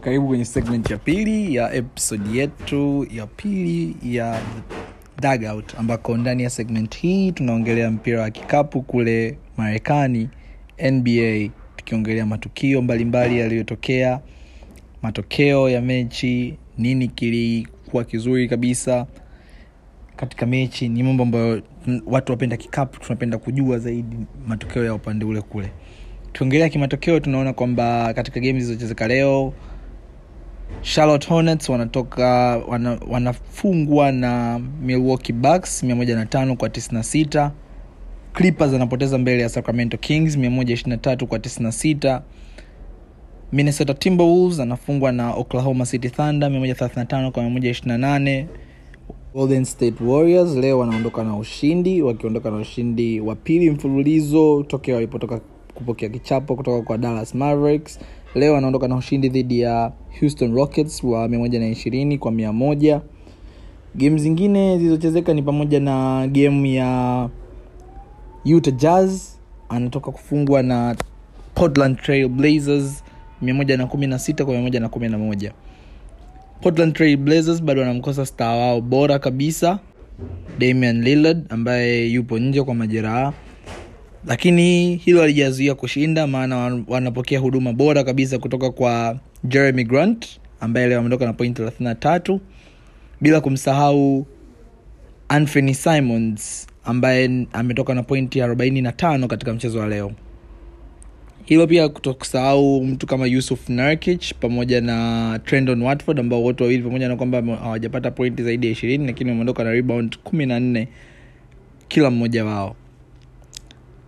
Karibu 0.00 0.28
kwenye 0.28 0.44
segment 0.44 0.90
ya 0.90 0.96
pili 0.96 1.54
ya 1.54 1.72
episode 1.74 2.38
yetu 2.38 3.06
ya 3.10 3.26
pili 3.26 3.96
ya 4.16 4.40
dugout 5.22 5.74
ambako 5.78 6.16
ndani 6.16 6.42
ya 6.42 6.50
segment 6.50 6.96
hii 6.96 7.32
tunaongelea 7.32 7.90
mpira 7.90 8.22
wa 8.22 8.30
kikapu 8.30 8.82
kule 8.82 9.38
marekani 9.56 10.28
nba 10.90 11.50
tukiongelea 11.76 12.26
matukio 12.26 12.82
mbalimbali 12.82 13.38
yaliyotokea 13.38 14.20
matokeo 15.02 15.68
ya 15.70 15.80
mechi 15.82 16.54
nini 16.78 17.08
kilikuwa 17.08 18.04
kizuri 18.04 18.48
kabisa 18.48 19.06
katika 20.16 20.46
mechi 20.46 20.88
ni 20.88 21.02
mambo 21.02 21.22
ambayo 21.22 21.62
watu 22.06 22.32
wapenda 22.32 22.56
kikapu 22.56 23.00
tunapenda 23.00 23.38
kujua 23.38 23.78
zaidi 23.78 24.16
matokeo 24.46 24.84
ya 24.84 24.94
upande 24.94 25.24
ule 25.24 25.40
kule. 25.40 25.70
Tukiongelea 26.32 26.68
kimatokeo 26.68 27.20
tunaona 27.20 27.52
kwamba 27.52 28.14
katika 28.14 28.40
game 28.40 28.52
zilizochezeka 28.60 29.08
leo 29.08 29.52
charlotte 30.82 31.28
hornets 31.28 31.68
wanatoka 31.68 32.26
wana, 32.68 32.98
wanafungwa 33.10 34.12
na 34.12 34.58
milwaukee 34.82 35.32
bucks 35.32 35.82
105 35.84 36.56
kwa 36.56 36.68
96 36.68 37.50
clippers 38.32 38.74
anapoteza 38.74 39.18
mbele 39.18 39.42
ya 39.42 39.48
sacramento 39.48 39.96
kings 39.96 40.36
123 40.36 41.26
kwa 41.26 41.38
96 41.38 42.20
minnesota 43.52 43.94
timberwolves 43.94 44.60
anafungwa 44.60 45.12
na 45.12 45.34
oklahoma 45.34 45.86
city 45.86 46.08
thunder 46.10 46.48
135 46.50 47.30
kwa 47.30 47.42
128 47.42 48.44
golden 49.34 49.64
state 49.64 50.00
warriors 50.00 50.54
leo 50.56 50.78
wanaondoka 50.78 51.24
na 51.24 51.36
ushindi 51.36 52.02
wakiondoka 52.02 52.50
na 52.50 52.56
ushindi 52.56 53.20
wa 53.20 53.34
pili 53.36 53.70
mfululizo 53.70 54.64
tokea 54.68 54.94
walipotoka 54.94 55.40
kupokea 55.74 56.08
kichapo 56.08 56.56
kutoka 56.56 56.82
kwa 56.82 56.98
dallas 56.98 57.34
mavericks. 57.34 57.98
Leo 58.34 58.54
wanaondoka 58.54 58.88
na 58.88 58.96
ushindi 58.96 59.28
dhidi 59.28 59.60
ya 59.60 59.92
houston 60.20 60.54
rockets 60.54 61.04
wa 61.04 61.28
120 61.28 62.18
kwa 62.18 62.32
100 62.32 63.00
game 63.94 64.18
zingine 64.18 64.78
zilizochezeka 64.78 65.34
ni 65.34 65.42
pamoja 65.42 65.80
na 65.80 66.26
game 66.26 66.74
ya 66.74 67.28
utah 68.44 68.74
jazz 68.76 69.22
anatoka 69.68 70.10
kufungwa 70.10 70.62
na 70.62 70.96
portland 71.54 71.96
trail 72.02 72.28
blazers 72.28 73.04
116 73.42 74.44
kwa 74.44 74.54
111 74.54 75.50
portland 76.62 76.94
trail 76.94 77.16
blazers 77.16 77.62
bado 77.62 77.80
wanamkosa 77.80 78.26
star 78.26 78.48
wao 78.58 78.80
bora 78.80 79.18
kabisa 79.18 79.78
damian 80.58 81.02
lillard 81.02 81.44
ambaye 81.48 82.06
yupo 82.08 82.38
nje 82.38 82.62
kwa 82.62 82.74
majeraha. 82.74 83.32
Lakini 84.26 84.96
hilo 84.96 85.22
alijazuia 85.22 85.74
kushinda 85.74 86.26
maana 86.26 86.82
wanapokea 86.88 87.38
huduma 87.40 87.72
bora 87.72 88.04
kabisa 88.04 88.38
kutoka 88.38 88.70
kwa 88.70 89.18
jeremy 89.44 89.84
grant 89.84 90.26
ambaye 90.60 90.86
leo 90.86 90.98
ameondoka 90.98 91.26
na 91.26 91.32
point 91.32 91.58
33 91.58 92.38
bila 93.20 93.40
kumsahau 93.40 94.26
anthony 95.28 95.74
simons 95.74 96.66
ambaye 96.84 97.46
ametoka 97.52 97.94
na 97.94 98.02
pointi 98.02 98.40
45 98.40 99.26
katika 99.26 99.52
mchezo 99.52 99.78
wa 99.78 99.86
leo 99.86 100.12
hilo 101.48 101.66
pia 101.66 101.88
kutokusahau 101.88 102.84
mtu 102.84 103.06
kama 103.06 103.26
yusuf 103.26 103.68
narkich 103.68 104.34
pamoja 104.34 104.80
na 104.80 105.40
trendon 105.44 105.82
watford 105.82 106.20
ambao 106.20 106.42
wote 106.42 106.62
wawili 106.64 106.82
pamoja 106.82 107.08
na 107.08 107.16
kwamba 107.16 107.42
hawajapata 107.42 108.10
pointi 108.10 108.42
zaidi 108.42 108.66
ya 108.66 108.72
ishirini 108.72 109.06
lakini 109.06 109.30
wameondoka 109.30 109.64
na 109.64 109.70
rebound 109.70 110.18
kumi 110.24 110.46
na 110.46 110.60
nne 110.60 110.88
kila 111.88 112.10
mmoja 112.10 112.44
wao. 112.44 112.76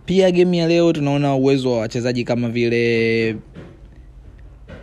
Pia 0.05 0.31
gemu 0.31 0.53
ya 0.53 0.67
leo 0.67 0.93
tunaona 0.93 1.35
uwezo 1.35 1.71
wa 1.71 1.77
wachezaji 1.77 2.23
kama 2.23 2.49
vile 2.49 3.35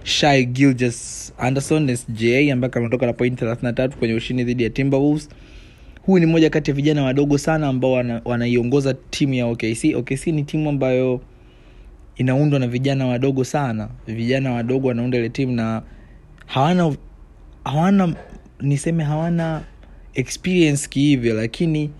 shai 0.02 0.44
gilges 0.46 1.32
anderson 1.38 1.96
sja 1.96 2.52
ambaye 2.52 2.72
ametoka 2.76 3.06
na 3.06 3.12
point 3.12 3.42
33 3.42 3.88
kwenye 3.88 4.14
ushindi 4.14 4.44
dhidi 4.44 4.62
ya 4.62 4.70
timberwolves. 4.70 5.28
Huyu 6.02 6.20
ni 6.20 6.26
mmoja 6.26 6.50
kati 6.50 6.70
ya 6.70 6.74
vijana 6.74 7.02
wadogo 7.02 7.38
sana 7.38 7.66
ambao 7.68 7.92
wana- 7.92 8.22
wanaiongoza 8.24 8.94
timu 8.94 9.34
ya 9.34 9.46
okc 9.46 9.84
okc 9.96 10.26
ni 10.26 10.42
timu 10.42 10.68
ambayo 10.68 11.20
inaundwa 12.18 12.58
na 12.60 12.66
vijana 12.68 13.06
wadogo 13.06 13.44
sana. 13.44 13.88
Vijana 14.06 14.52
wadogo 14.52 14.88
wanaunda 14.88 15.18
ile 15.18 15.28
timu 15.28 15.52
na 15.52 15.82
hawana 16.46 16.96
hawana 17.64 18.14
niseme 18.60 19.04
hawana 19.04 19.62
experience 20.14 20.88
kihivyo 20.88 21.34
lakini 21.34 21.90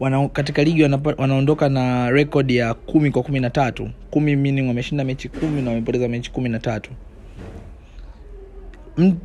wana, 0.00 0.28
katika 0.28 0.64
ligi 0.64 0.82
wanapa, 0.82 1.14
wanaondoka 1.18 1.68
na 1.68 2.10
rekod 2.10 2.50
ya 2.50 2.74
kumi 2.74 3.10
kwa 3.10 3.22
kumi 3.22 3.40
na 3.40 3.50
tatu. 3.50 3.90
Kumi 4.10 4.36
meaning 4.36 4.68
wameshinda 4.68 5.04
mechi 5.04 5.28
kumi 5.28 5.62
na 5.62 5.70
wamepoteza 5.70 6.08
mechi 6.08 6.30
kumi 6.30 6.48
na 6.48 6.58
tatu. 6.58 6.90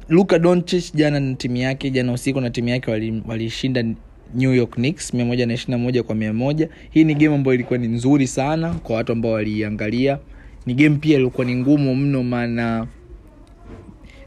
Luka 0.10 0.40
doncic 0.40 0.94
jana 0.96 1.20
na 1.20 1.34
timu 1.36 1.58
yake 1.58 1.90
jana 1.90 2.14
usiku 2.14 2.42
na 2.42 2.50
timu 2.50 2.70
yake 2.70 2.92
wali- 2.92 3.24
walishinda 3.28 3.84
new 4.34 4.54
york 4.54 4.72
Knicks 4.76 5.14
121 5.14 6.02
kwa 6.02 6.16
100 6.16 6.70
hii 6.92 7.04
ni 7.04 7.16
game 7.16 7.36
ambayo 7.36 7.56
ilikuwa 7.56 7.80
ni 7.80 7.88
nzuri 7.88 8.28
sana 8.28 8.74
kwa 8.74 8.96
watu 8.96 9.12
ambao 9.12 9.32
waliiangalia. 9.32 10.20
Ni 10.66 10.74
game 10.74 10.96
pia 10.96 11.18
ilikuwa 11.20 11.46
ni 11.48 11.56
ngumu 11.56 11.96
mno 11.96 12.24
maana 12.24 12.88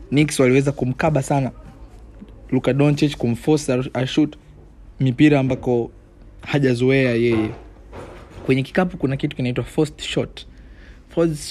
Knicks 0.08 0.40
waliweza 0.40 0.72
kumkaba 0.72 1.22
sana 1.22 1.50
luka 2.50 2.72
doncic 2.72 3.16
kumforce 3.16 3.90
ashut 3.94 4.36
mipira 5.00 5.40
ambako 5.40 5.90
hajazoea 6.40 7.10
yeye. 7.14 7.50
Kwenye 8.46 8.62
kikapu 8.62 8.96
kuna 8.96 9.16
kitu 9.16 9.36
kinaitwa 9.36 9.64
forced 9.64 10.00
shot. 10.00 10.46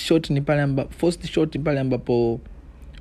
Shot 0.06 0.30
ni 0.30 0.42
pale 0.42 0.62
amba, 0.62 0.86
forced 0.98 1.26
shot 1.30 1.56
ni 1.58 1.64
pale 1.64 1.80
ambapo 1.80 2.40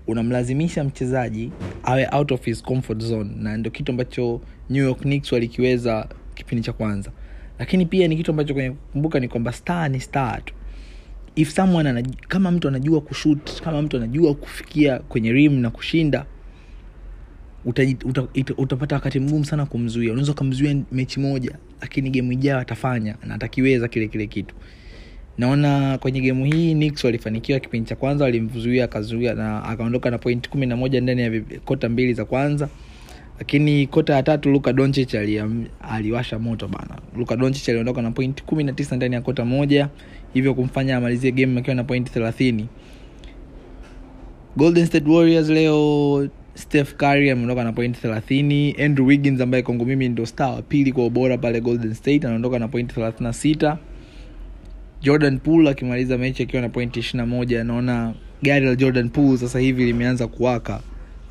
unamlazimisha 0.06 0.84
mchezaji 0.84 1.50
awe 1.82 2.08
out 2.12 2.32
of 2.32 2.44
his 2.44 2.62
comfort 2.62 3.00
zone. 3.02 3.30
Na 3.36 3.56
ndio 3.56 3.70
kitu 3.72 3.92
ambacho 3.92 4.40
new 4.70 4.84
york 4.84 5.00
Knicks 5.00 5.32
walikiweza 5.32 6.08
kipindi 6.34 6.64
cha 6.64 6.72
kwanza. 6.72 7.10
Lakini 7.58 7.86
pia 7.86 8.08
ni 8.08 8.16
kitu 8.16 8.30
ambacho 8.30 8.54
kwenye 8.54 8.70
kumbuka 8.70 9.20
ni 9.20 9.28
kwamba 9.28 9.52
star 9.52 9.90
ni 9.90 10.00
star 10.00 10.44
tu. 10.44 10.54
If 11.34 11.50
someone 11.54 11.88
anaj, 11.90 12.06
kama 12.28 12.50
mtu 12.50 12.68
anajua 12.68 13.00
kushut 13.00 13.60
kama 13.62 13.82
mtu 13.82 13.96
anajua 13.96 14.34
kufikia 14.34 14.98
kwenye 14.98 15.32
rim 15.32 15.52
na 15.60 15.70
kushinda 15.70 16.26
uta, 17.64 17.82
uta, 18.04 18.26
ita- 18.34 18.54
utapata 18.56 18.94
wakati 18.94 19.20
mgumu 19.20 19.44
sana 19.44 19.66
kumzuia. 19.66 20.12
Unaweza 20.12 20.32
ukamzuia 20.32 20.76
mechi 20.92 21.20
moja 21.20 21.56
lakini 21.80 22.10
gemu 22.10 22.32
ijayo 22.32 22.58
atafanya 22.58 23.14
na 23.26 23.34
atakiweza 23.34 23.88
kile 23.88 24.08
kile 24.08 24.26
kitu. 24.26 24.54
Naona 25.38 25.98
kwenye 25.98 26.20
gemu 26.20 26.44
hii 26.44 26.74
Knicks 26.74 27.04
walifanikiwa 27.04 27.60
kipindi 27.60 27.88
cha 27.88 27.96
kwanza 27.96 28.24
walimzuia 28.24 28.84
akazuia 28.84 29.34
na 29.34 29.64
akaondoka 29.64 30.10
na 30.10 30.18
point 30.18 30.48
kumi 30.48 30.66
na 30.66 30.76
moja 30.76 31.00
ndani 31.00 31.22
ya 31.22 31.40
kota 31.64 31.88
mbili 31.88 32.14
za 32.14 32.24
kwanza 32.24 32.68
lakini 33.38 33.86
kota 33.86 34.14
ya 34.14 34.22
tatu 34.22 34.50
luka 34.50 34.72
doncic 34.72 35.14
aliwasha 35.90 36.38
moto 36.38 36.68
bana. 36.68 36.98
Luka 37.16 37.36
doncic 37.36 37.68
aliondoka 37.68 38.02
na 38.02 38.10
point 38.10 38.42
kumi 38.44 38.64
na 38.64 38.72
tisa 38.72 38.96
ndani 38.96 39.14
ya 39.14 39.20
kota 39.20 39.44
moja 39.44 39.88
hivyo 40.34 40.54
kumfanya 40.54 40.96
amalizie 40.96 41.32
game 41.32 41.60
akiwa 41.60 41.74
na 41.76 41.84
point 41.84 42.10
thelathini. 42.12 42.66
Golden 44.56 44.86
state 44.86 45.06
warriors 45.08 45.48
leo 45.48 46.28
steph 46.54 46.94
curry 46.94 47.30
ameondoka 47.30 47.64
na 47.64 47.72
point 47.72 48.04
30 48.04 48.84
andrew 48.84 49.06
wiggins 49.06 49.40
ambaye 49.40 49.62
kwangu 49.62 49.86
mimi 49.86 50.08
ndo 50.08 50.26
star 50.26 50.50
wa 50.54 50.62
pili 50.62 50.92
kwa 50.92 51.06
ubora 51.06 51.38
pale 51.38 51.60
golden 51.60 51.94
state 51.94 52.24
anaondoka 52.24 52.58
na 52.58 52.68
point 52.68 52.96
36 52.96 53.76
jordan 55.02 55.38
pool 55.38 55.68
akimaliza 55.68 56.18
mechi 56.18 56.42
akiwa 56.42 56.62
na 56.62 56.68
point 56.68 56.96
21 56.96 57.64
naona 57.64 58.14
gari 58.42 58.66
la 58.66 58.74
jordan 58.74 59.08
pool 59.08 59.38
sasa 59.38 59.58
hivi 59.58 59.84
limeanza 59.84 60.26
kuwaka. 60.26 60.80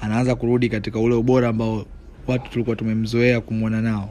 Anaanza 0.01 0.35
kurudi 0.35 0.69
katika 0.69 0.99
ule 0.99 1.15
ubora 1.15 1.49
ambao 1.49 1.85
watu 2.27 2.51
tulikuwa 2.51 2.75
tumemzoea 2.75 3.41
kumwona 3.41 3.81
nao. 3.81 4.09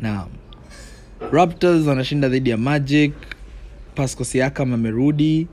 Naam. 0.00 0.28
Raptors 1.32 1.86
wanashinda 1.86 2.28
dhidi 2.28 2.50
ya 2.50 2.56
magic. 2.56 3.12
Pasco 3.94 4.24
siakam 4.24 4.72
amerudi. 4.74 5.46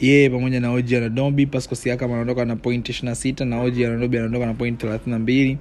Yeye 0.00 0.30
pamoja 0.30 0.60
na 0.60 0.72
oji 0.72 0.96
anadobi 0.96 1.46
pasco 1.46 1.74
siakam 1.74 2.12
anaondoka 2.12 2.44
na 2.44 2.56
point 2.56 2.88
26 2.88 3.44
na 3.44 3.60
oji 3.60 3.84
anadobi 3.84 4.16
anaondoka 4.16 4.46
na 4.46 4.54
point 4.54 4.84
32 4.84 5.56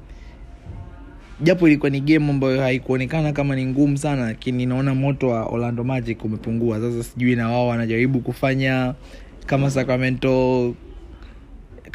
japo 1.42 1.68
ilikuwa 1.68 1.90
ni 1.90 2.02
game 2.02 2.30
ambayo 2.30 2.62
haikuonekana 2.62 3.32
kama 3.34 3.56
ni 3.56 3.66
ngumu 3.66 3.98
sana 3.98 4.24
lakini 4.26 4.66
naona 4.66 4.96
moto 4.96 5.28
wa 5.30 5.46
orlando 5.46 5.84
magic 5.84 6.26
umepungua. 6.26 6.80
Sasa 6.80 7.04
sijui 7.04 7.36
na 7.36 7.50
wao 7.50 7.68
wanajaribu 7.68 8.20
kufanya 8.20 8.94
kama 9.46 9.70
sacramento 9.72 10.76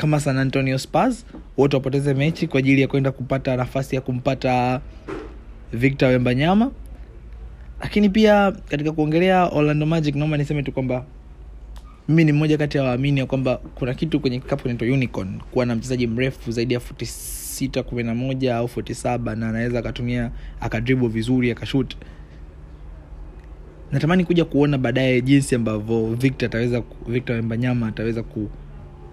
kama 0.00 0.20
san 0.20 0.38
antonio 0.38 0.78
spurs 0.78 1.26
wote 1.56 1.76
wapoteze 1.76 2.14
mechi 2.14 2.46
kwa 2.46 2.58
ajili 2.58 2.80
ya 2.80 2.88
kwenda 2.88 3.12
kupata 3.12 3.56
nafasi 3.56 3.94
ya 3.94 4.00
kumpata 4.00 4.80
victor 5.72 6.08
wembanyama. 6.08 6.70
Lakini 7.80 8.08
pia 8.08 8.52
katika 8.52 8.92
kuongelea 8.92 9.46
orlando 9.46 9.86
magic 9.86 10.14
naomba 10.16 10.36
niseme 10.36 10.62
tu 10.62 10.72
kwamba 10.72 11.04
mimi 12.08 12.24
ni 12.24 12.32
mmoja 12.32 12.58
kati 12.58 12.76
ya 12.76 12.82
waamini 12.82 13.20
ya 13.20 13.26
kwamba 13.26 13.56
kuna 13.56 13.94
kitu 13.94 14.20
kwenye 14.20 14.38
kikapu 14.38 14.62
kinaitwa 14.62 14.88
unicorn 14.88 15.40
kuwa 15.50 15.66
na 15.66 15.74
mchezaji 15.76 16.06
mrefu 16.06 16.52
zaidi 16.52 16.74
ya 16.74 16.80
futi 16.80 17.06
sita 17.06 17.82
kumi 17.82 18.02
na 18.02 18.14
moja 18.14 18.56
au 18.56 18.68
futi 18.68 18.94
saba 18.94 19.34
na 19.34 19.48
anaweza 19.48 19.78
akatumia 19.78 20.30
akadribu 20.60 21.08
vizuri 21.08 21.50
akashut 21.50 21.96
natamani 23.92 24.24
kuja 24.24 24.44
kuona 24.44 24.78
baadaye 24.78 25.20
jinsi 25.20 25.54
ambavyo 25.54 26.06
victor 26.06 26.46
ataweza 26.46 26.82
victor 27.08 27.36
wembanyama 27.36 27.86
ataweza 27.88 28.22
ku, 28.22 28.50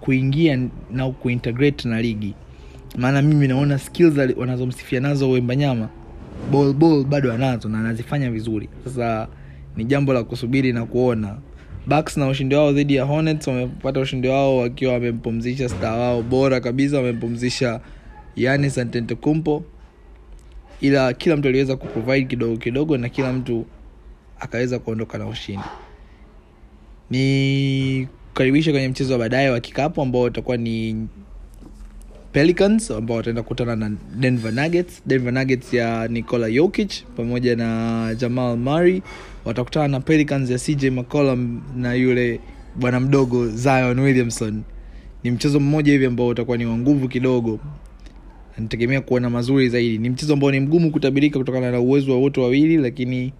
kuingia 0.08 0.58
na 0.90 1.10
kuintegrate 1.10 1.88
na 1.88 2.02
ligi. 2.02 2.34
Maana 2.96 3.22
mimi 3.22 3.48
naona 3.48 3.78
skills 3.78 4.36
wanazomsifia 4.36 5.00
nazo 5.00 5.30
wembanyama 5.30 5.88
ball 6.78 7.04
bado 7.04 7.32
anazo 7.32 7.68
na 7.68 7.78
anazifanya 7.80 8.30
vizuri. 8.30 8.68
Sasa 8.84 9.28
ni 9.76 9.84
jambo 9.84 10.12
la 10.12 10.24
kusubiri 10.24 10.72
na 10.72 10.86
kuona. 10.86 11.38
Bucks 11.86 12.16
na 12.16 12.28
ushindi 12.28 12.54
wao 12.54 12.72
dhidi 12.72 12.94
ya 12.94 13.04
Hornets 13.04 13.46
wamepata 13.46 14.00
ushindi 14.00 14.28
wao 14.28 14.56
wakiwa 14.58 14.92
wamempumzisha 14.92 15.68
star 15.68 15.98
wao 15.98 16.22
bora 16.22 16.60
kabisa 16.60 16.96
wamempumzisha 16.96 17.80
Giannis 18.36 18.78
Antetokounmpo. 18.78 19.64
Ila 20.80 21.12
kila 21.12 21.36
mtu 21.36 21.48
aliweza 21.48 21.76
kuprovide 21.76 22.24
kidogo 22.26 22.56
kidogo 22.56 22.96
na 22.98 23.08
kila 23.08 23.32
mtu 23.32 23.66
akaweza 24.40 24.78
kuondoka 24.78 25.18
na 25.18 25.26
ushindi. 25.26 25.64
Ni 27.10 28.08
kukaribisha 28.38 28.70
kwenye 28.72 28.88
mchezo 28.88 29.12
wa 29.12 29.18
baadaye 29.18 29.50
wa 29.50 29.60
kikapu 29.60 30.02
ambao 30.02 30.22
utakuwa 30.22 30.56
ni 30.56 31.06
pelicans 32.32 32.90
ambao 32.90 33.16
wataenda 33.16 33.42
kukutana 33.42 33.76
na 33.76 33.92
denver 34.18 34.52
nuggets. 34.52 35.02
Denver 35.06 35.32
nuggets 35.32 35.74
ya 35.74 36.08
nicola 36.08 36.46
yokich 36.46 37.04
pamoja 37.16 37.56
na 37.56 38.14
jamal 38.18 38.56
mari 38.56 39.02
watakutana 39.44 39.88
na 39.88 40.00
pelicans 40.00 40.50
ya 40.50 40.58
cj 40.58 40.84
mccollum 40.84 41.62
na 41.76 41.94
yule 41.94 42.40
bwana 42.76 43.00
mdogo 43.00 43.48
zion 43.48 43.98
williamson. 43.98 44.62
Ni 45.24 45.30
mchezo 45.30 45.60
mmoja 45.60 45.92
hivi 45.92 46.06
ambao 46.06 46.26
utakuwa 46.26 46.56
ni 46.56 46.66
wa 46.66 46.78
nguvu 46.78 47.08
kidogo. 47.08 47.60
Nategemea 48.58 49.00
kuona 49.00 49.30
mazuri 49.30 49.68
zaidi. 49.68 49.98
Ni 49.98 50.10
mchezo 50.10 50.32
ambao 50.32 50.50
ni 50.50 50.60
mgumu 50.60 50.90
kutabirika 50.90 51.38
kutokana 51.38 51.70
na 51.70 51.80
uwezo 51.80 52.12
wa 52.12 52.18
wote 52.18 52.40
wawili 52.40 52.76
lakini 52.76 53.32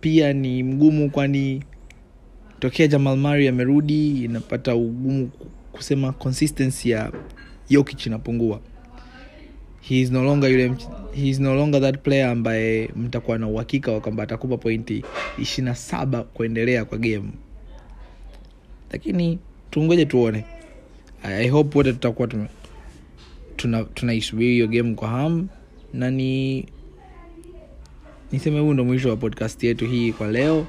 pia 0.00 0.32
ni 0.32 0.62
mgumu 0.62 1.10
kwani 1.10 1.62
tokea 2.60 2.86
jamal 2.88 3.16
mari 3.16 3.48
amerudi 3.48 4.24
inapata 4.24 4.74
ugumu 4.76 5.30
kusema 5.72 6.12
consistency 6.12 6.90
ya 6.90 7.12
Jokic 7.70 8.06
inapungua. 8.06 8.60
He 9.80 10.00
is 10.00 10.10
no 11.40 11.54
longer 11.54 11.80
that 11.80 11.98
player 12.02 12.26
ambaye 12.28 12.90
mtakuwa 12.96 13.38
na 13.38 13.48
uhakika 13.48 13.92
wa 13.92 14.00
kwamba 14.00 14.22
atakupa 14.22 14.56
pointi 14.56 15.04
ishiri 15.38 15.64
na 15.64 15.74
saba 15.74 16.22
kuendelea 16.22 16.84
kwa 16.84 16.98
game. 16.98 17.30
Lakini 18.92 19.38
tungoje 19.70 20.04
tuone. 20.06 20.44
I, 21.22 21.48
hope 21.48 21.78
wote 21.78 21.92
tutakuwa 21.92 22.28
tume 22.28 22.46
tuna 23.56 23.84
tunaisubiri 23.84 24.52
hiyo 24.52 24.66
game 24.68 24.94
kwa 24.94 25.08
ham 25.08 25.48
na 25.94 26.10
ni 26.10 26.66
niseme 28.32 28.60
huu 28.60 28.74
ndo 28.74 28.84
mwisho 28.84 29.08
wa 29.08 29.16
podcast 29.16 29.62
yetu 29.64 29.86
hii 29.86 30.12
kwa 30.12 30.28
leo 30.30 30.66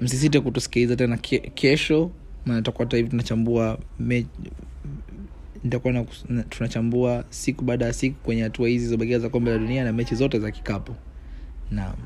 msisite 0.00 0.40
kutusikiliza 0.40 0.96
tena 0.96 1.16
kesho 1.54 2.10
maana 2.46 2.58
hivi 2.96 3.08
tunachambua 3.08 3.78
me, 3.98 4.26
nitakuwa 5.64 5.92
na, 5.92 6.04
na- 6.28 6.42
tunachambua 6.42 7.24
siku 7.30 7.64
baada 7.64 7.84
ya 7.84 7.92
siku 7.92 8.16
kwenye 8.20 8.42
hatua 8.42 8.68
hizi 8.68 8.86
zobakia 8.86 9.18
za 9.18 9.28
kombe 9.28 9.50
la 9.50 9.58
dunia 9.58 9.84
na 9.84 9.92
mechi 9.92 10.14
zote 10.14 10.38
za 10.38 10.50
kikapu. 10.50 10.94
Naam 11.70 11.96